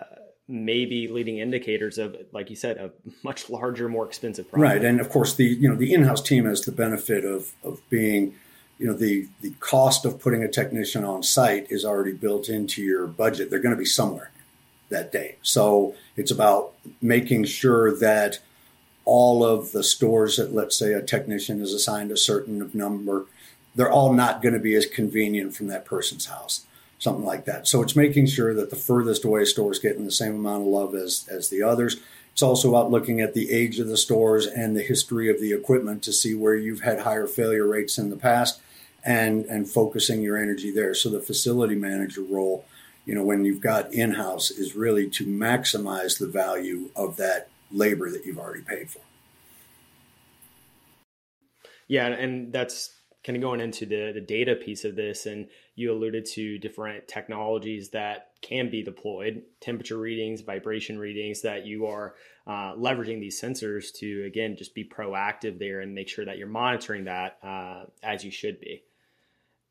may 0.47 0.85
be 0.85 1.07
leading 1.07 1.39
indicators 1.39 1.97
of 1.97 2.15
like 2.31 2.49
you 2.51 2.55
said 2.55 2.77
a 2.77 2.91
much 3.23 3.49
larger 3.49 3.89
more 3.89 4.05
expensive 4.05 4.47
product. 4.47 4.73
right 4.73 4.85
and 4.85 5.01
of 5.01 5.09
course 5.09 5.33
the 5.33 5.43
you 5.43 5.67
know 5.67 5.75
the 5.75 5.91
in-house 5.91 6.21
team 6.21 6.45
has 6.45 6.61
the 6.61 6.71
benefit 6.71 7.25
of 7.25 7.51
of 7.63 7.81
being 7.89 8.35
you 8.77 8.87
know 8.87 8.93
the 8.93 9.27
the 9.41 9.51
cost 9.59 10.05
of 10.05 10.19
putting 10.19 10.43
a 10.43 10.47
technician 10.47 11.03
on 11.03 11.23
site 11.23 11.67
is 11.69 11.85
already 11.85 12.11
built 12.11 12.49
into 12.49 12.81
your 12.81 13.07
budget. 13.07 13.49
They're 13.49 13.59
going 13.59 13.75
to 13.75 13.79
be 13.79 13.85
somewhere 13.85 14.31
that 14.89 15.11
day. 15.11 15.37
So 15.41 15.95
it's 16.15 16.31
about 16.31 16.73
making 17.01 17.45
sure 17.45 17.95
that 17.97 18.39
all 19.05 19.43
of 19.43 19.71
the 19.71 19.83
stores 19.83 20.37
that 20.37 20.53
let's 20.53 20.77
say 20.77 20.93
a 20.93 21.01
technician 21.01 21.61
is 21.61 21.73
assigned 21.73 22.11
a 22.11 22.17
certain 22.17 22.69
number 22.73 23.25
they're 23.75 23.91
all 23.91 24.13
not 24.13 24.41
going 24.41 24.53
to 24.53 24.59
be 24.59 24.73
as 24.73 24.85
convenient 24.85 25.53
from 25.53 25.67
that 25.67 25.85
person's 25.85 26.25
house 26.25 26.65
something 26.99 27.25
like 27.25 27.45
that. 27.45 27.67
So 27.67 27.81
it's 27.81 27.95
making 27.95 28.27
sure 28.27 28.53
that 28.53 28.69
the 28.69 28.75
furthest 28.75 29.25
away 29.25 29.45
stores 29.45 29.79
getting 29.79 30.05
the 30.05 30.11
same 30.11 30.35
amount 30.35 30.61
of 30.61 30.67
love 30.67 30.95
as 30.95 31.27
as 31.29 31.49
the 31.49 31.63
others. 31.63 31.97
It's 32.31 32.43
also 32.43 32.69
about 32.69 32.91
looking 32.91 33.21
at 33.21 33.33
the 33.33 33.51
age 33.51 33.79
of 33.79 33.87
the 33.87 33.97
stores 33.97 34.45
and 34.45 34.75
the 34.75 34.81
history 34.81 35.29
of 35.29 35.39
the 35.39 35.53
equipment 35.53 36.03
to 36.03 36.11
see 36.11 36.33
where 36.33 36.55
you've 36.55 36.81
had 36.81 36.99
higher 36.99 37.27
failure 37.27 37.65
rates 37.65 37.97
in 37.97 38.09
the 38.09 38.17
past 38.17 38.59
and 39.03 39.45
and 39.45 39.69
focusing 39.69 40.21
your 40.21 40.37
energy 40.37 40.71
there. 40.71 40.93
So 40.93 41.09
the 41.09 41.21
facility 41.21 41.75
manager 41.75 42.21
role 42.21 42.65
you 43.05 43.13
know 43.13 43.23
when 43.23 43.45
you've 43.45 43.61
got 43.61 43.93
in-house 43.93 44.51
is 44.51 44.75
really 44.75 45.09
to 45.11 45.25
maximize 45.25 46.19
the 46.19 46.27
value 46.27 46.89
of 46.95 47.17
that 47.17 47.49
labor 47.71 48.09
that 48.09 48.25
you've 48.25 48.39
already 48.39 48.63
paid 48.63 48.89
for. 48.89 49.01
Yeah, 51.87 52.07
and 52.07 52.51
that's 52.51 52.95
kind 53.25 53.35
of 53.35 53.41
going 53.41 53.59
into 53.59 53.85
the 53.85 54.11
the 54.13 54.21
data 54.21 54.55
piece 54.55 54.85
of 54.85 54.95
this, 54.95 55.25
and 55.25 55.47
you 55.75 55.91
alluded 55.91 56.25
to 56.25 56.59
different 56.59 57.07
technologies 57.07 57.89
that 57.89 58.29
can 58.41 58.69
be 58.69 58.83
deployed, 58.83 59.41
temperature 59.59 59.97
readings, 59.97 60.41
vibration 60.41 60.99
readings, 60.99 61.41
that 61.41 61.65
you 61.65 61.87
are 61.87 62.13
uh, 62.45 62.75
leveraging 62.75 63.19
these 63.19 63.41
sensors 63.41 63.91
to 63.93 64.23
again 64.25 64.55
just 64.55 64.75
be 64.75 64.83
proactive 64.83 65.57
there 65.57 65.81
and 65.81 65.95
make 65.95 66.07
sure 66.07 66.25
that 66.25 66.37
you're 66.37 66.47
monitoring 66.47 67.05
that 67.05 67.37
uh, 67.43 67.85
as 68.03 68.23
you 68.23 68.31
should 68.31 68.59
be. 68.59 68.83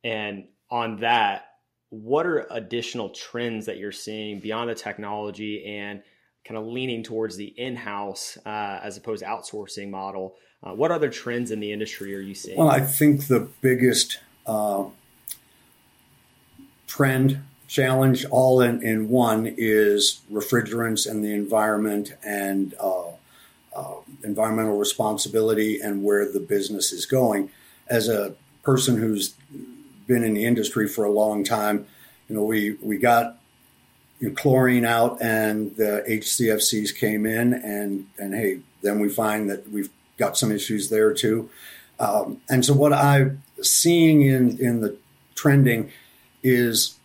And 0.03 0.49
on 0.71 0.97
that, 0.97 1.47
what 1.91 2.27
are 2.27 2.47
additional 2.51 3.11
trends 3.11 3.67
that 3.67 3.79
you're 3.79 3.93
seeing 3.93 4.41
beyond 4.41 4.69
the 4.69 4.75
technology 4.75 5.65
and 5.65 6.03
kind 6.45 6.59
of 6.59 6.67
leaning 6.67 7.03
towards 7.03 7.37
the 7.37 7.47
in-house 7.57 8.37
uh, 8.45 8.81
as 8.83 8.97
opposed 8.97 9.23
to 9.23 9.29
outsourcing 9.29 9.91
model. 9.91 10.35
Uh, 10.63 10.73
what 10.73 10.91
other 10.91 11.11
trends 11.11 11.51
in 11.51 11.61
the 11.61 11.73
industry 11.73 12.15
are 12.15 12.21
you 12.21 12.35
seeing? 12.35 12.59
Well, 12.59 12.71
I 12.71 12.81
think 12.81 13.27
the 13.27 13.49
biggest 13.61 14.19
uh, 14.47 14.85
trend 16.87 17.43
challenge 17.67 18.25
all 18.27 18.61
in, 18.61 18.83
in 18.83 19.09
one 19.09 19.53
is 19.57 20.21
refrigerants 20.31 21.11
and 21.11 21.25
the 21.25 21.35
environment 21.35 22.15
and 22.25 22.75
uh, 22.79 23.09
uh, 23.75 23.95
environmental 24.23 24.79
responsibility 24.79 25.81
and 25.81 26.05
where 26.05 26.31
the 26.31 26.41
business 26.41 26.93
is 26.93 27.07
going. 27.07 27.51
As 27.89 28.09
a 28.09 28.35
person 28.63 28.99
who's 28.99 29.35
been 30.07 30.23
in 30.23 30.35
the 30.35 30.45
industry 30.45 30.89
for 30.89 31.05
a 31.05 31.11
long 31.11 31.43
time, 31.45 31.87
you 32.29 32.37
know, 32.37 32.45
we, 32.45 32.73
we 32.83 32.97
got 32.99 33.39
chlorine 34.31 34.85
out 34.85 35.21
and 35.21 35.75
the 35.77 36.05
HCFCs 36.09 36.95
came 36.95 37.27
in, 37.27 37.53
and 37.53 38.07
and 38.19 38.35
hey, 38.35 38.61
then 38.83 39.01
we 39.01 39.09
find 39.09 39.51
that 39.51 39.71
we've 39.71 39.91
got 40.17 40.37
some 40.37 40.53
issues 40.53 40.91
there 40.91 41.13
too. 41.13 41.51
Um, 41.99 42.41
and 42.49 42.65
so 42.65 42.75
what 42.75 42.93
I'm 42.93 43.43
seeing 43.63 44.23
in 44.23 44.59
in 44.59 44.81
the 44.81 44.97
trending 45.35 45.91
is 46.43 46.97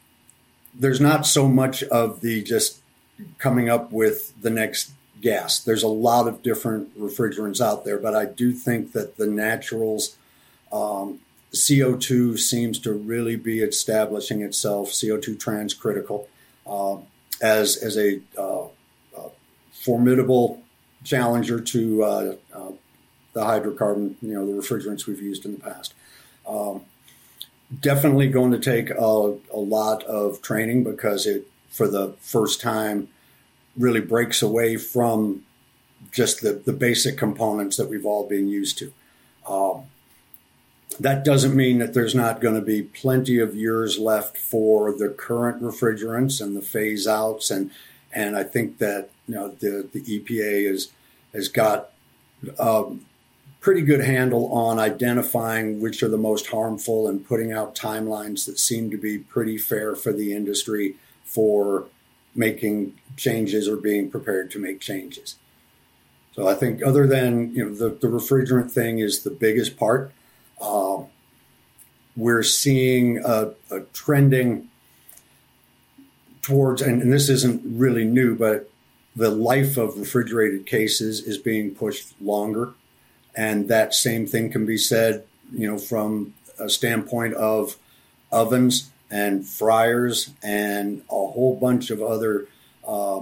there's 0.73 1.01
not 1.01 1.25
so 1.25 1.47
much 1.47 1.83
of 1.83 2.21
the 2.21 2.43
just 2.43 2.79
coming 3.37 3.69
up 3.69 3.91
with 3.91 4.33
the 4.41 4.49
next 4.49 4.91
gas. 5.21 5.59
There's 5.59 5.83
a 5.83 5.87
lot 5.87 6.27
of 6.27 6.41
different 6.41 6.97
refrigerants 6.97 7.59
out 7.59 7.83
there, 7.85 7.97
but 7.97 8.15
I 8.15 8.25
do 8.25 8.51
think 8.53 8.93
that 8.93 9.17
the 9.17 9.27
naturals. 9.27 10.15
Um, 10.71 11.19
CO2 11.53 12.37
seems 12.37 12.77
to 12.79 12.93
really 12.93 13.35
be 13.35 13.61
establishing 13.61 14.41
itself, 14.41 14.89
CO2 14.89 15.37
transcritical. 15.37 16.27
Um, 16.69 17.03
as 17.41 17.77
as 17.77 17.97
a 17.97 18.19
uh, 18.37 18.65
uh, 19.17 19.29
formidable 19.71 20.61
challenger 21.03 21.59
to 21.59 22.03
uh, 22.03 22.35
the 23.33 23.41
hydrocarbon, 23.41 24.15
you 24.21 24.33
know, 24.33 24.45
the 24.45 24.51
refrigerants 24.51 25.05
we've 25.05 25.21
used 25.21 25.45
in 25.45 25.53
the 25.53 25.59
past. 25.59 25.93
Um, 26.47 26.81
definitely 27.79 28.27
going 28.29 28.51
to 28.51 28.59
take 28.59 28.89
a, 28.89 29.37
a, 29.53 29.59
lot 29.59 30.03
of 30.03 30.41
training 30.41 30.83
because 30.83 31.27
it, 31.27 31.47
for 31.69 31.87
the 31.87 32.15
first 32.19 32.59
time, 32.59 33.09
really 33.77 34.01
breaks 34.01 34.41
away 34.41 34.75
from 34.75 35.43
just 36.11 36.41
the, 36.41 36.53
the 36.53 36.73
basic 36.73 37.17
components 37.17 37.77
that 37.77 37.87
we've 37.89 38.05
all 38.05 38.27
been 38.27 38.47
used 38.47 38.77
to. 38.79 38.91
Um, 39.47 39.83
that 40.97 41.23
doesn't 41.23 41.55
mean 41.55 41.79
that 41.79 41.93
there's 41.93 42.15
not 42.15 42.41
going 42.41 42.55
to 42.55 42.61
be 42.61 42.81
plenty 42.81 43.39
of 43.39 43.55
years 43.55 43.99
left 43.99 44.37
for 44.37 44.91
the 44.91 45.09
current 45.09 45.61
refrigerants 45.61 46.41
and 46.41 46.55
the 46.55 46.61
phase 46.61 47.07
outs 47.07 47.51
and 47.51 47.71
and 48.11 48.35
I 48.35 48.43
think 48.43 48.79
that 48.79 49.09
you 49.27 49.35
know 49.35 49.49
the 49.49 49.87
the 49.91 50.01
EPA 50.01 50.71
is 50.71 50.91
has 51.33 51.47
got 51.47 51.91
a 52.57 52.63
um, 52.63 53.05
pretty 53.59 53.81
good 53.81 53.99
handle 53.99 54.51
on 54.53 54.79
identifying 54.79 55.81
which 55.81 56.01
are 56.01 56.07
the 56.07 56.17
most 56.17 56.47
harmful 56.47 57.07
and 57.07 57.27
putting 57.27 57.51
out 57.51 57.75
timelines 57.75 58.45
that 58.45 58.57
seem 58.57 58.89
to 58.89 58.97
be 58.97 59.17
pretty 59.17 59.57
fair 59.57 59.95
for 59.95 60.13
the 60.13 60.33
industry 60.33 60.95
for 61.23 61.85
making 62.33 62.97
changes 63.17 63.67
or 63.67 63.75
being 63.75 64.09
prepared 64.09 64.49
to 64.51 64.59
make 64.59 64.79
changes. 64.79 65.35
So 66.33 66.47
I 66.47 66.55
think 66.55 66.81
other 66.81 67.05
than 67.05 67.53
you 67.53 67.65
know 67.65 67.75
the, 67.75 67.89
the 67.89 68.07
refrigerant 68.07 68.71
thing 68.71 68.99
is 68.99 69.23
the 69.23 69.29
biggest 69.29 69.77
part. 69.77 70.11
Um, 70.61 71.07
we're 72.15 72.43
seeing 72.43 73.19
a, 73.23 73.51
a 73.71 73.81
trending 73.93 74.69
towards, 76.41 76.81
and, 76.81 77.01
and, 77.01 77.13
this 77.13 77.29
isn't 77.29 77.61
really 77.65 78.05
new, 78.05 78.35
but 78.35 78.69
the 79.15 79.29
life 79.29 79.77
of 79.77 79.97
refrigerated 79.97 80.65
cases 80.65 81.21
is 81.21 81.37
being 81.37 81.71
pushed 81.75 82.13
longer. 82.21 82.73
And 83.35 83.69
that 83.69 83.93
same 83.93 84.25
thing 84.25 84.51
can 84.51 84.65
be 84.65 84.77
said, 84.77 85.25
you 85.51 85.67
know, 85.67 85.77
from 85.77 86.33
a 86.59 86.69
standpoint 86.69 87.35
of 87.35 87.77
ovens 88.31 88.91
and 89.09 89.45
fryers 89.45 90.31
and 90.43 91.01
a 91.09 91.13
whole 91.13 91.57
bunch 91.59 91.89
of 91.89 92.01
other 92.01 92.47
uh, 92.87 93.21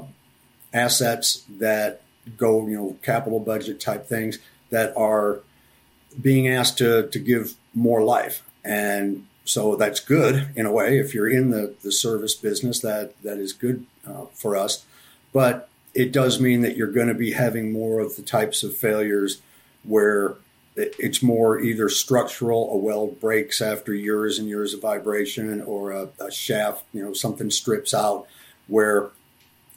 assets 0.73 1.43
that 1.49 2.01
go, 2.37 2.67
you 2.67 2.75
know, 2.75 2.97
capital 3.01 3.39
budget 3.39 3.79
type 3.79 4.07
things 4.07 4.39
that 4.69 4.95
are 4.97 5.39
being 6.21 6.47
asked 6.47 6.77
to, 6.79 7.07
to 7.09 7.19
give 7.19 7.53
more 7.73 8.03
life. 8.03 8.43
And 8.63 9.27
so 9.45 9.75
that's 9.75 9.99
good 9.99 10.49
in 10.55 10.65
a 10.65 10.71
way. 10.71 10.99
If 10.99 11.13
you're 11.13 11.29
in 11.29 11.51
the, 11.51 11.75
the 11.83 11.91
service 11.91 12.35
business, 12.35 12.79
that, 12.81 13.21
that 13.23 13.37
is 13.37 13.53
good 13.53 13.85
uh, 14.05 14.25
for 14.33 14.55
us. 14.55 14.85
But 15.31 15.69
it 15.93 16.11
does 16.11 16.39
mean 16.39 16.61
that 16.61 16.75
you're 16.75 16.91
going 16.91 17.07
to 17.07 17.13
be 17.13 17.31
having 17.31 17.71
more 17.71 17.99
of 17.99 18.15
the 18.15 18.21
types 18.21 18.63
of 18.63 18.75
failures 18.75 19.41
where 19.83 20.35
it's 20.75 21.23
more 21.23 21.59
either 21.59 21.89
structural, 21.89 22.71
a 22.71 22.77
weld 22.77 23.19
breaks 23.19 23.61
after 23.61 23.95
years 23.95 24.37
and 24.37 24.47
years 24.47 24.73
of 24.73 24.81
vibration, 24.81 25.61
or 25.61 25.91
a, 25.91 26.09
a 26.19 26.29
shaft, 26.29 26.85
you 26.93 27.03
know, 27.03 27.13
something 27.13 27.49
strips 27.49 27.93
out, 27.95 28.27
where 28.67 29.09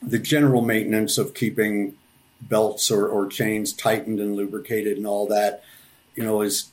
the 0.03 0.18
general 0.18 0.61
maintenance 0.61 1.16
of 1.16 1.33
keeping 1.33 1.96
belts 2.42 2.90
or, 2.90 3.09
or 3.09 3.26
chains 3.26 3.72
tightened 3.72 4.20
and 4.20 4.37
lubricated 4.37 4.96
and 4.96 5.07
all 5.07 5.26
that 5.26 5.62
you 6.14 6.23
know, 6.23 6.42
is 6.42 6.70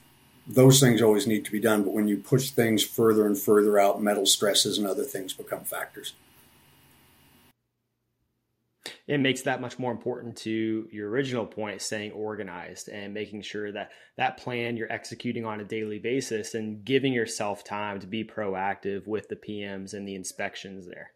those 0.48 0.80
things 0.80 1.02
always 1.02 1.28
need 1.28 1.46
to 1.46 1.52
be 1.52 1.60
done. 1.60 1.84
But 1.84 1.94
when 1.94 2.08
you 2.08 2.18
push 2.18 2.50
things 2.52 2.84
further 2.84 3.26
and 3.26 3.38
further 3.38 3.80
out, 3.80 4.02
metal 4.02 4.26
stresses 4.26 4.78
and 4.78 4.88
other 4.88 5.04
things 5.04 5.34
become 5.34 5.64
factors. 5.64 6.14
It 9.08 9.20
makes 9.20 9.42
that 9.44 9.62
much 9.62 9.80
more 9.80 9.92
important 9.92 10.36
to 10.40 10.88
your 10.92 11.10
original 11.10 11.46
point, 11.46 11.82
staying 11.82 12.12
organized 12.12 12.90
and 12.90 13.14
making 13.14 13.42
sure 13.42 13.72
that 13.72 13.92
that 14.18 14.38
plan 14.38 14.76
you're 14.76 14.92
executing 14.92 15.46
on 15.46 15.62
a 15.62 15.66
daily 15.66 15.98
basis 15.98 16.54
and 16.54 16.84
giving 16.84 17.14
yourself 17.14 17.64
time 17.64 18.02
to 18.02 18.08
be 18.08 18.26
proactive 18.26 19.08
with 19.08 19.30
the 19.30 19.38
PMs 19.38 19.94
and 19.94 20.06
the 20.06 20.16
inspections 20.16 20.88
there. 20.88 21.12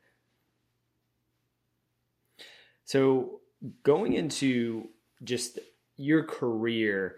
So, 2.85 3.41
going 3.83 4.13
into 4.13 4.87
just 5.23 5.59
your 5.97 6.23
career, 6.23 7.17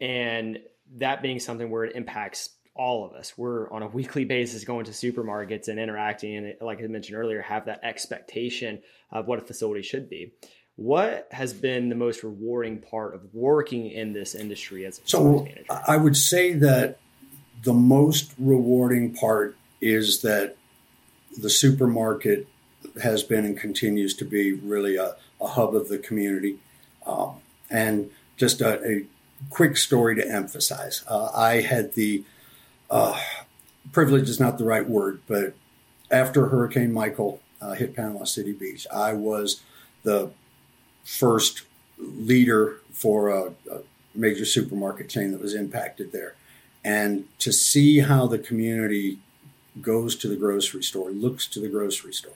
and 0.00 0.58
that 0.96 1.22
being 1.22 1.40
something 1.40 1.70
where 1.70 1.84
it 1.84 1.96
impacts 1.96 2.50
all 2.74 3.04
of 3.04 3.12
us. 3.12 3.36
We're 3.36 3.70
on 3.70 3.82
a 3.82 3.86
weekly 3.98 4.24
basis 4.24 4.64
going 4.64 4.86
to 4.86 4.92
supermarkets 4.92 5.68
and 5.68 5.78
interacting, 5.78 6.36
and 6.36 6.54
like 6.60 6.82
I 6.82 6.86
mentioned 6.86 7.18
earlier, 7.18 7.42
have 7.42 7.66
that 7.66 7.80
expectation 7.82 8.80
of 9.10 9.26
what 9.26 9.38
a 9.38 9.42
facility 9.42 9.82
should 9.82 10.08
be. 10.08 10.32
What 10.76 11.26
has 11.32 11.52
been 11.52 11.88
the 11.88 11.96
most 11.96 12.22
rewarding 12.22 12.78
part 12.78 13.14
of 13.14 13.34
working 13.34 13.90
in 13.90 14.12
this 14.12 14.36
industry 14.36 14.86
as 14.86 14.98
a 14.98 15.02
so 15.06 15.40
manager? 15.42 15.64
I 15.70 15.96
would 15.96 16.16
say 16.16 16.52
that 16.54 17.00
the 17.64 17.72
most 17.72 18.32
rewarding 18.38 19.12
part 19.12 19.56
is 19.80 20.22
that 20.22 20.56
the 21.36 21.50
supermarket 21.50 22.46
has 23.02 23.24
been 23.24 23.44
and 23.44 23.58
continues 23.58 24.14
to 24.14 24.24
be 24.24 24.52
really 24.52 24.96
a, 24.96 25.16
a 25.40 25.48
hub 25.48 25.74
of 25.74 25.88
the 25.88 25.98
community. 25.98 26.58
Um, 27.06 27.40
and 27.70 28.10
just 28.36 28.60
a, 28.60 28.80
a, 28.84 29.06
quick 29.50 29.76
story 29.76 30.14
to 30.16 30.26
emphasize. 30.26 31.04
Uh, 31.06 31.30
I 31.34 31.60
had 31.60 31.94
the 31.94 32.24
uh, 32.90 33.18
privilege 33.92 34.28
is 34.28 34.40
not 34.40 34.58
the 34.58 34.64
right 34.64 34.88
word, 34.88 35.20
but 35.26 35.54
after 36.10 36.46
Hurricane 36.46 36.92
Michael 36.92 37.40
uh, 37.60 37.72
hit 37.72 37.94
Panama 37.94 38.24
City 38.24 38.52
Beach, 38.52 38.86
I 38.92 39.12
was 39.12 39.62
the 40.02 40.30
first 41.04 41.62
leader 41.98 42.80
for 42.92 43.28
a, 43.28 43.52
a 43.70 43.80
major 44.14 44.44
supermarket 44.44 45.08
chain 45.08 45.32
that 45.32 45.40
was 45.40 45.54
impacted 45.54 46.12
there. 46.12 46.34
And 46.84 47.26
to 47.40 47.52
see 47.52 48.00
how 48.00 48.26
the 48.26 48.38
community 48.38 49.18
goes 49.80 50.16
to 50.16 50.28
the 50.28 50.36
grocery 50.36 50.82
store, 50.82 51.10
looks 51.10 51.46
to 51.48 51.60
the 51.60 51.68
grocery 51.68 52.12
store 52.12 52.32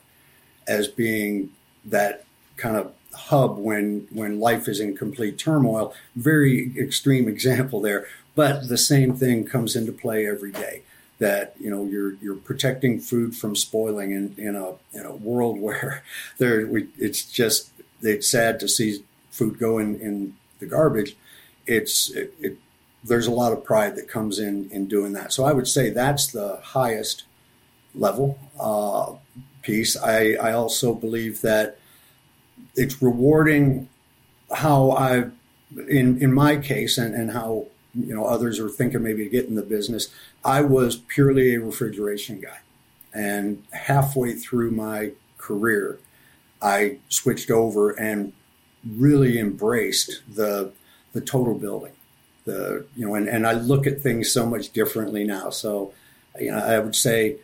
as 0.66 0.88
being 0.88 1.50
that 1.84 2.24
kind 2.56 2.76
of 2.76 2.92
hub 3.14 3.58
when 3.58 4.06
when 4.10 4.40
life 4.40 4.68
is 4.68 4.80
in 4.80 4.96
complete 4.96 5.38
turmoil. 5.38 5.94
Very 6.16 6.72
extreme 6.78 7.28
example 7.28 7.80
there, 7.80 8.06
but 8.34 8.68
the 8.68 8.78
same 8.78 9.14
thing 9.14 9.44
comes 9.44 9.76
into 9.76 9.92
play 9.92 10.26
every 10.26 10.52
day. 10.52 10.82
That 11.18 11.54
you 11.60 11.70
know 11.70 11.84
you're 11.84 12.14
you're 12.14 12.36
protecting 12.36 12.98
food 12.98 13.36
from 13.36 13.54
spoiling 13.54 14.12
in, 14.12 14.34
in 14.36 14.56
a 14.56 14.74
in 14.92 15.06
a 15.06 15.14
world 15.14 15.60
where 15.66 16.02
there 16.38 16.66
we, 16.66 16.88
it's 16.98 17.24
just 17.24 17.70
it's 18.00 18.28
sad 18.28 18.58
to 18.60 18.68
see 18.68 19.04
food 19.30 19.58
go 19.58 19.78
in, 19.78 19.98
in 20.00 20.34
the 20.58 20.66
garbage. 20.66 21.16
It's 21.66 22.10
it, 22.10 22.34
it, 22.40 22.58
there's 23.04 23.26
a 23.26 23.32
lot 23.32 23.52
of 23.52 23.64
pride 23.64 23.96
that 23.96 24.08
comes 24.08 24.38
in 24.38 24.68
in 24.70 24.86
doing 24.86 25.12
that. 25.12 25.32
So 25.32 25.44
I 25.44 25.52
would 25.52 25.68
say 25.68 25.90
that's 25.90 26.26
the 26.26 26.60
highest 26.62 27.24
level 27.94 28.38
uh, 28.58 29.12
piece. 29.62 29.96
I 29.96 30.32
I 30.34 30.52
also 30.52 30.94
believe 30.94 31.40
that 31.42 31.78
it's 32.74 33.02
rewarding 33.02 33.88
how 34.54 34.90
I, 34.92 35.24
in 35.88 36.22
in 36.22 36.32
my 36.32 36.56
case, 36.56 36.98
and, 36.98 37.14
and 37.14 37.32
how 37.32 37.66
you 37.94 38.14
know 38.14 38.24
others 38.24 38.58
are 38.58 38.68
thinking 38.68 39.02
maybe 39.02 39.24
to 39.24 39.30
get 39.30 39.46
in 39.46 39.54
the 39.54 39.62
business. 39.62 40.08
I 40.44 40.62
was 40.62 40.96
purely 40.96 41.54
a 41.54 41.60
refrigeration 41.60 42.40
guy, 42.40 42.58
and 43.12 43.62
halfway 43.72 44.34
through 44.34 44.70
my 44.70 45.12
career, 45.38 45.98
I 46.60 46.98
switched 47.08 47.50
over 47.50 47.90
and 47.90 48.32
really 48.86 49.38
embraced 49.38 50.22
the 50.32 50.72
the 51.12 51.20
total 51.20 51.54
building. 51.54 51.92
The 52.44 52.86
you 52.96 53.06
know, 53.06 53.14
and, 53.14 53.28
and 53.28 53.46
I 53.46 53.52
look 53.52 53.86
at 53.86 54.00
things 54.00 54.32
so 54.32 54.46
much 54.46 54.72
differently 54.72 55.24
now. 55.24 55.50
So, 55.50 55.92
you 56.40 56.50
know, 56.50 56.58
I 56.58 56.78
would 56.78 56.96
say 56.96 57.36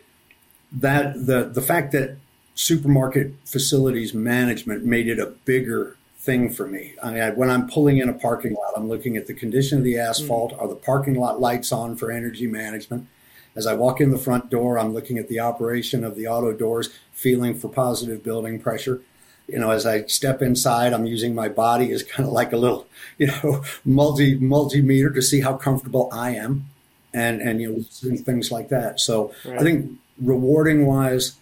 that 0.71 1.25
the 1.25 1.43
the 1.45 1.61
fact 1.61 1.91
that 1.93 2.17
supermarket 2.59 3.33
facilities 3.45 4.13
management 4.13 4.83
made 4.83 5.07
it 5.07 5.17
a 5.17 5.27
bigger 5.45 5.95
thing 6.17 6.49
for 6.49 6.67
me. 6.67 6.93
I 7.01 7.11
mean, 7.11 7.35
when 7.37 7.49
I'm 7.49 7.69
pulling 7.69 7.99
in 7.99 8.09
a 8.09 8.13
parking 8.13 8.53
lot, 8.53 8.73
I'm 8.75 8.89
looking 8.89 9.15
at 9.15 9.27
the 9.27 9.33
condition 9.33 9.77
of 9.77 9.85
the 9.85 9.97
asphalt. 9.97 10.51
Mm. 10.51 10.61
Are 10.61 10.67
the 10.67 10.75
parking 10.75 11.15
lot 11.15 11.39
lights 11.39 11.71
on 11.71 11.95
for 11.95 12.11
energy 12.11 12.47
management? 12.47 13.07
As 13.55 13.65
I 13.65 13.75
walk 13.75 14.01
in 14.01 14.11
the 14.11 14.17
front 14.17 14.49
door, 14.49 14.77
I'm 14.77 14.93
looking 14.93 15.17
at 15.17 15.29
the 15.29 15.39
operation 15.39 16.03
of 16.03 16.17
the 16.17 16.27
auto 16.27 16.51
doors, 16.51 16.89
feeling 17.13 17.57
for 17.57 17.69
positive 17.69 18.25
building 18.25 18.59
pressure. 18.59 19.01
You 19.47 19.59
know, 19.59 19.71
as 19.71 19.85
I 19.85 20.03
step 20.07 20.41
inside, 20.41 20.91
I'm 20.91 21.05
using 21.05 21.33
my 21.33 21.47
body 21.47 21.93
as 21.93 22.03
kind 22.03 22.27
of 22.27 22.33
like 22.33 22.51
a 22.51 22.57
little, 22.57 22.87
you 23.17 23.27
know, 23.27 23.63
multi 23.85 24.37
multimeter 24.37 25.15
to 25.15 25.21
see 25.21 25.39
how 25.39 25.53
comfortable 25.53 26.09
I 26.11 26.31
am, 26.31 26.65
and 27.13 27.41
and 27.41 27.61
you 27.61 27.71
know 27.71 28.15
things 28.17 28.51
like 28.51 28.67
that. 28.67 28.99
So 28.99 29.33
right. 29.45 29.59
I 29.59 29.63
think 29.63 29.97
rewarding 30.21 30.85
wise, 30.85 31.37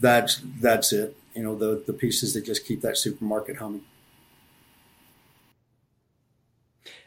that's 0.00 0.42
that's 0.60 0.92
it. 0.92 1.16
You 1.34 1.42
know, 1.42 1.56
the 1.56 1.82
the 1.86 1.92
pieces 1.92 2.34
that 2.34 2.44
just 2.44 2.66
keep 2.66 2.80
that 2.82 2.96
supermarket 2.96 3.56
humming. 3.56 3.82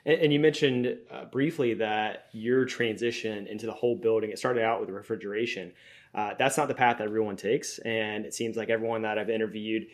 And, 0.06 0.21
and 0.21 0.34
you 0.34 0.39
mentioned 0.39 0.97
uh, 1.12 1.25
briefly 1.25 1.75
that 1.75 2.28
your 2.32 2.65
transition 2.65 3.47
into 3.47 3.65
the 3.65 3.73
whole 3.73 3.95
building 3.95 4.32
it 4.32 4.39
started 4.39 4.63
out 4.63 4.80
with 4.80 4.89
refrigeration. 4.89 5.71
Uh, 6.13 6.34
that's 6.39 6.58
not 6.58 6.67
the 6.67 6.73
path 6.73 6.97
that 6.97 7.04
everyone 7.06 7.36
takes, 7.36 7.78
and 7.80 8.25
it 8.25 8.34
seems 8.34 8.58
like 8.58 8.69
everyone 8.69 9.04
that 9.04 9.19
I've 9.19 9.30
interviewed 9.30 9.88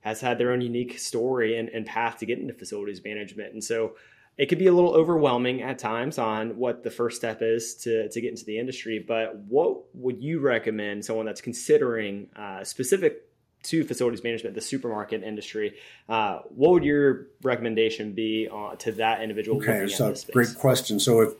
has 0.00 0.20
had 0.20 0.38
their 0.38 0.50
own 0.52 0.60
unique 0.60 0.98
story 0.98 1.58
and, 1.58 1.68
and 1.68 1.86
path 1.86 2.18
to 2.18 2.26
get 2.26 2.38
into 2.38 2.54
facilities 2.54 3.04
management. 3.04 3.52
And 3.52 3.62
so 3.62 3.94
it 4.40 4.48
could 4.48 4.58
be 4.58 4.68
a 4.68 4.72
little 4.72 4.94
overwhelming 4.94 5.60
at 5.60 5.78
times 5.78 6.16
on 6.16 6.56
what 6.56 6.82
the 6.82 6.90
first 6.90 7.18
step 7.18 7.42
is 7.42 7.74
to, 7.74 8.08
to 8.08 8.20
get 8.22 8.30
into 8.30 8.46
the 8.46 8.58
industry. 8.58 8.98
But 8.98 9.36
what 9.36 9.94
would 9.94 10.22
you 10.22 10.40
recommend 10.40 11.04
someone 11.04 11.26
that's 11.26 11.42
considering 11.42 12.30
uh, 12.34 12.64
specific 12.64 13.28
to 13.64 13.84
facilities 13.84 14.24
management, 14.24 14.54
the 14.54 14.62
supermarket 14.62 15.22
industry? 15.22 15.74
Uh, 16.08 16.38
what 16.48 16.70
would 16.70 16.84
your 16.84 17.26
recommendation 17.42 18.14
be 18.14 18.48
uh, 18.50 18.76
to 18.76 18.92
that 18.92 19.20
individual? 19.20 19.58
Okay, 19.58 19.86
so 19.88 20.14
great 20.32 20.54
question. 20.56 20.98
So 20.98 21.20
if 21.20 21.34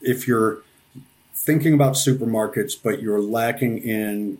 if 0.00 0.26
you're 0.26 0.62
thinking 1.34 1.74
about 1.74 1.92
supermarkets, 1.92 2.72
but 2.82 3.02
you're 3.02 3.20
lacking 3.20 3.76
in 3.76 4.38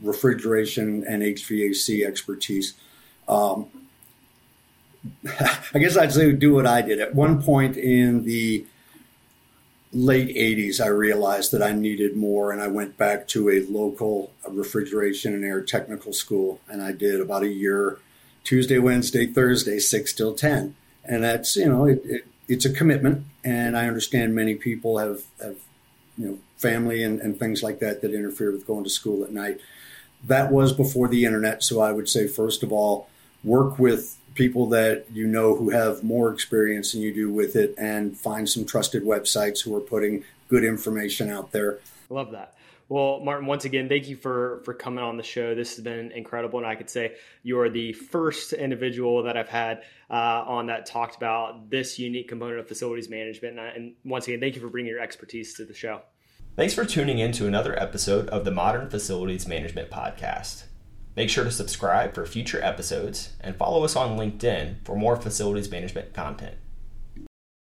refrigeration 0.00 1.04
and 1.08 1.24
HVAC 1.24 2.06
expertise, 2.06 2.74
um, 3.26 3.66
I 5.74 5.78
guess 5.78 5.96
I'd 5.96 6.12
say 6.12 6.32
do 6.32 6.54
what 6.54 6.66
I 6.66 6.82
did. 6.82 7.00
At 7.00 7.14
one 7.14 7.42
point 7.42 7.76
in 7.76 8.24
the 8.24 8.66
late 9.92 10.34
80s, 10.34 10.80
I 10.80 10.88
realized 10.88 11.52
that 11.52 11.62
I 11.62 11.72
needed 11.72 12.16
more, 12.16 12.52
and 12.52 12.60
I 12.60 12.68
went 12.68 12.96
back 12.96 13.26
to 13.28 13.48
a 13.50 13.64
local 13.66 14.32
refrigeration 14.48 15.34
and 15.34 15.44
air 15.44 15.62
technical 15.62 16.12
school, 16.12 16.60
and 16.68 16.82
I 16.82 16.92
did 16.92 17.20
about 17.20 17.42
a 17.42 17.48
year, 17.48 17.98
Tuesday, 18.44 18.78
Wednesday, 18.78 19.26
Thursday, 19.26 19.78
6 19.78 20.12
till 20.12 20.34
10. 20.34 20.74
And 21.04 21.24
that's, 21.24 21.56
you 21.56 21.68
know, 21.68 21.86
it, 21.86 22.02
it, 22.04 22.26
it's 22.48 22.64
a 22.64 22.72
commitment, 22.72 23.24
and 23.44 23.76
I 23.76 23.86
understand 23.86 24.34
many 24.34 24.54
people 24.54 24.98
have, 24.98 25.22
have 25.40 25.56
you 26.16 26.26
know, 26.26 26.38
family 26.56 27.02
and, 27.02 27.20
and 27.20 27.38
things 27.38 27.62
like 27.62 27.78
that 27.78 28.02
that 28.02 28.12
interfere 28.12 28.52
with 28.52 28.66
going 28.66 28.84
to 28.84 28.90
school 28.90 29.24
at 29.24 29.32
night. 29.32 29.60
That 30.24 30.50
was 30.50 30.72
before 30.72 31.08
the 31.08 31.24
internet, 31.24 31.62
so 31.62 31.80
I 31.80 31.92
would 31.92 32.08
say, 32.08 32.26
first 32.26 32.62
of 32.62 32.72
all, 32.72 33.08
work 33.44 33.78
with 33.78 34.16
people 34.34 34.66
that 34.66 35.06
you 35.12 35.26
know 35.26 35.56
who 35.56 35.70
have 35.70 36.02
more 36.02 36.32
experience 36.32 36.92
than 36.92 37.00
you 37.00 37.12
do 37.12 37.30
with 37.30 37.56
it 37.56 37.74
and 37.76 38.16
find 38.16 38.48
some 38.48 38.64
trusted 38.64 39.02
websites 39.02 39.62
who 39.62 39.74
are 39.74 39.80
putting 39.80 40.24
good 40.48 40.64
information 40.64 41.30
out 41.30 41.50
there. 41.52 41.78
Love 42.08 42.30
that. 42.32 42.54
Well, 42.88 43.20
Martin, 43.20 43.46
once 43.46 43.66
again, 43.66 43.88
thank 43.88 44.08
you 44.08 44.16
for 44.16 44.62
for 44.64 44.72
coming 44.72 45.04
on 45.04 45.18
the 45.18 45.22
show. 45.22 45.54
This 45.54 45.76
has 45.76 45.84
been 45.84 46.10
incredible, 46.12 46.58
and 46.58 46.66
I 46.66 46.74
could 46.74 46.88
say 46.88 47.16
you 47.42 47.60
are 47.60 47.68
the 47.68 47.92
first 47.92 48.54
individual 48.54 49.24
that 49.24 49.36
I've 49.36 49.48
had 49.48 49.82
uh, 50.08 50.44
on 50.46 50.66
that 50.68 50.86
talked 50.86 51.14
about 51.14 51.68
this 51.68 51.98
unique 51.98 52.28
component 52.28 52.60
of 52.60 52.66
facilities 52.66 53.10
management. 53.10 53.58
And, 53.58 53.60
I, 53.60 53.68
and 53.70 53.94
once 54.04 54.26
again, 54.26 54.40
thank 54.40 54.54
you 54.54 54.62
for 54.62 54.68
bringing 54.68 54.90
your 54.90 55.00
expertise 55.00 55.52
to 55.54 55.66
the 55.66 55.74
show. 55.74 56.00
Thanks 56.56 56.72
for 56.72 56.86
tuning 56.86 57.18
in 57.18 57.32
to 57.32 57.46
another 57.46 57.78
episode 57.78 58.28
of 58.30 58.46
the 58.46 58.50
Modern 58.50 58.88
Facilities 58.88 59.46
Management 59.46 59.90
Podcast. 59.90 60.64
Make 61.18 61.30
sure 61.30 61.42
to 61.42 61.50
subscribe 61.50 62.14
for 62.14 62.24
future 62.24 62.62
episodes 62.62 63.30
and 63.40 63.56
follow 63.56 63.82
us 63.82 63.96
on 63.96 64.16
LinkedIn 64.16 64.76
for 64.84 64.94
more 64.94 65.16
facilities 65.16 65.68
management 65.68 66.14
content. 66.14 66.54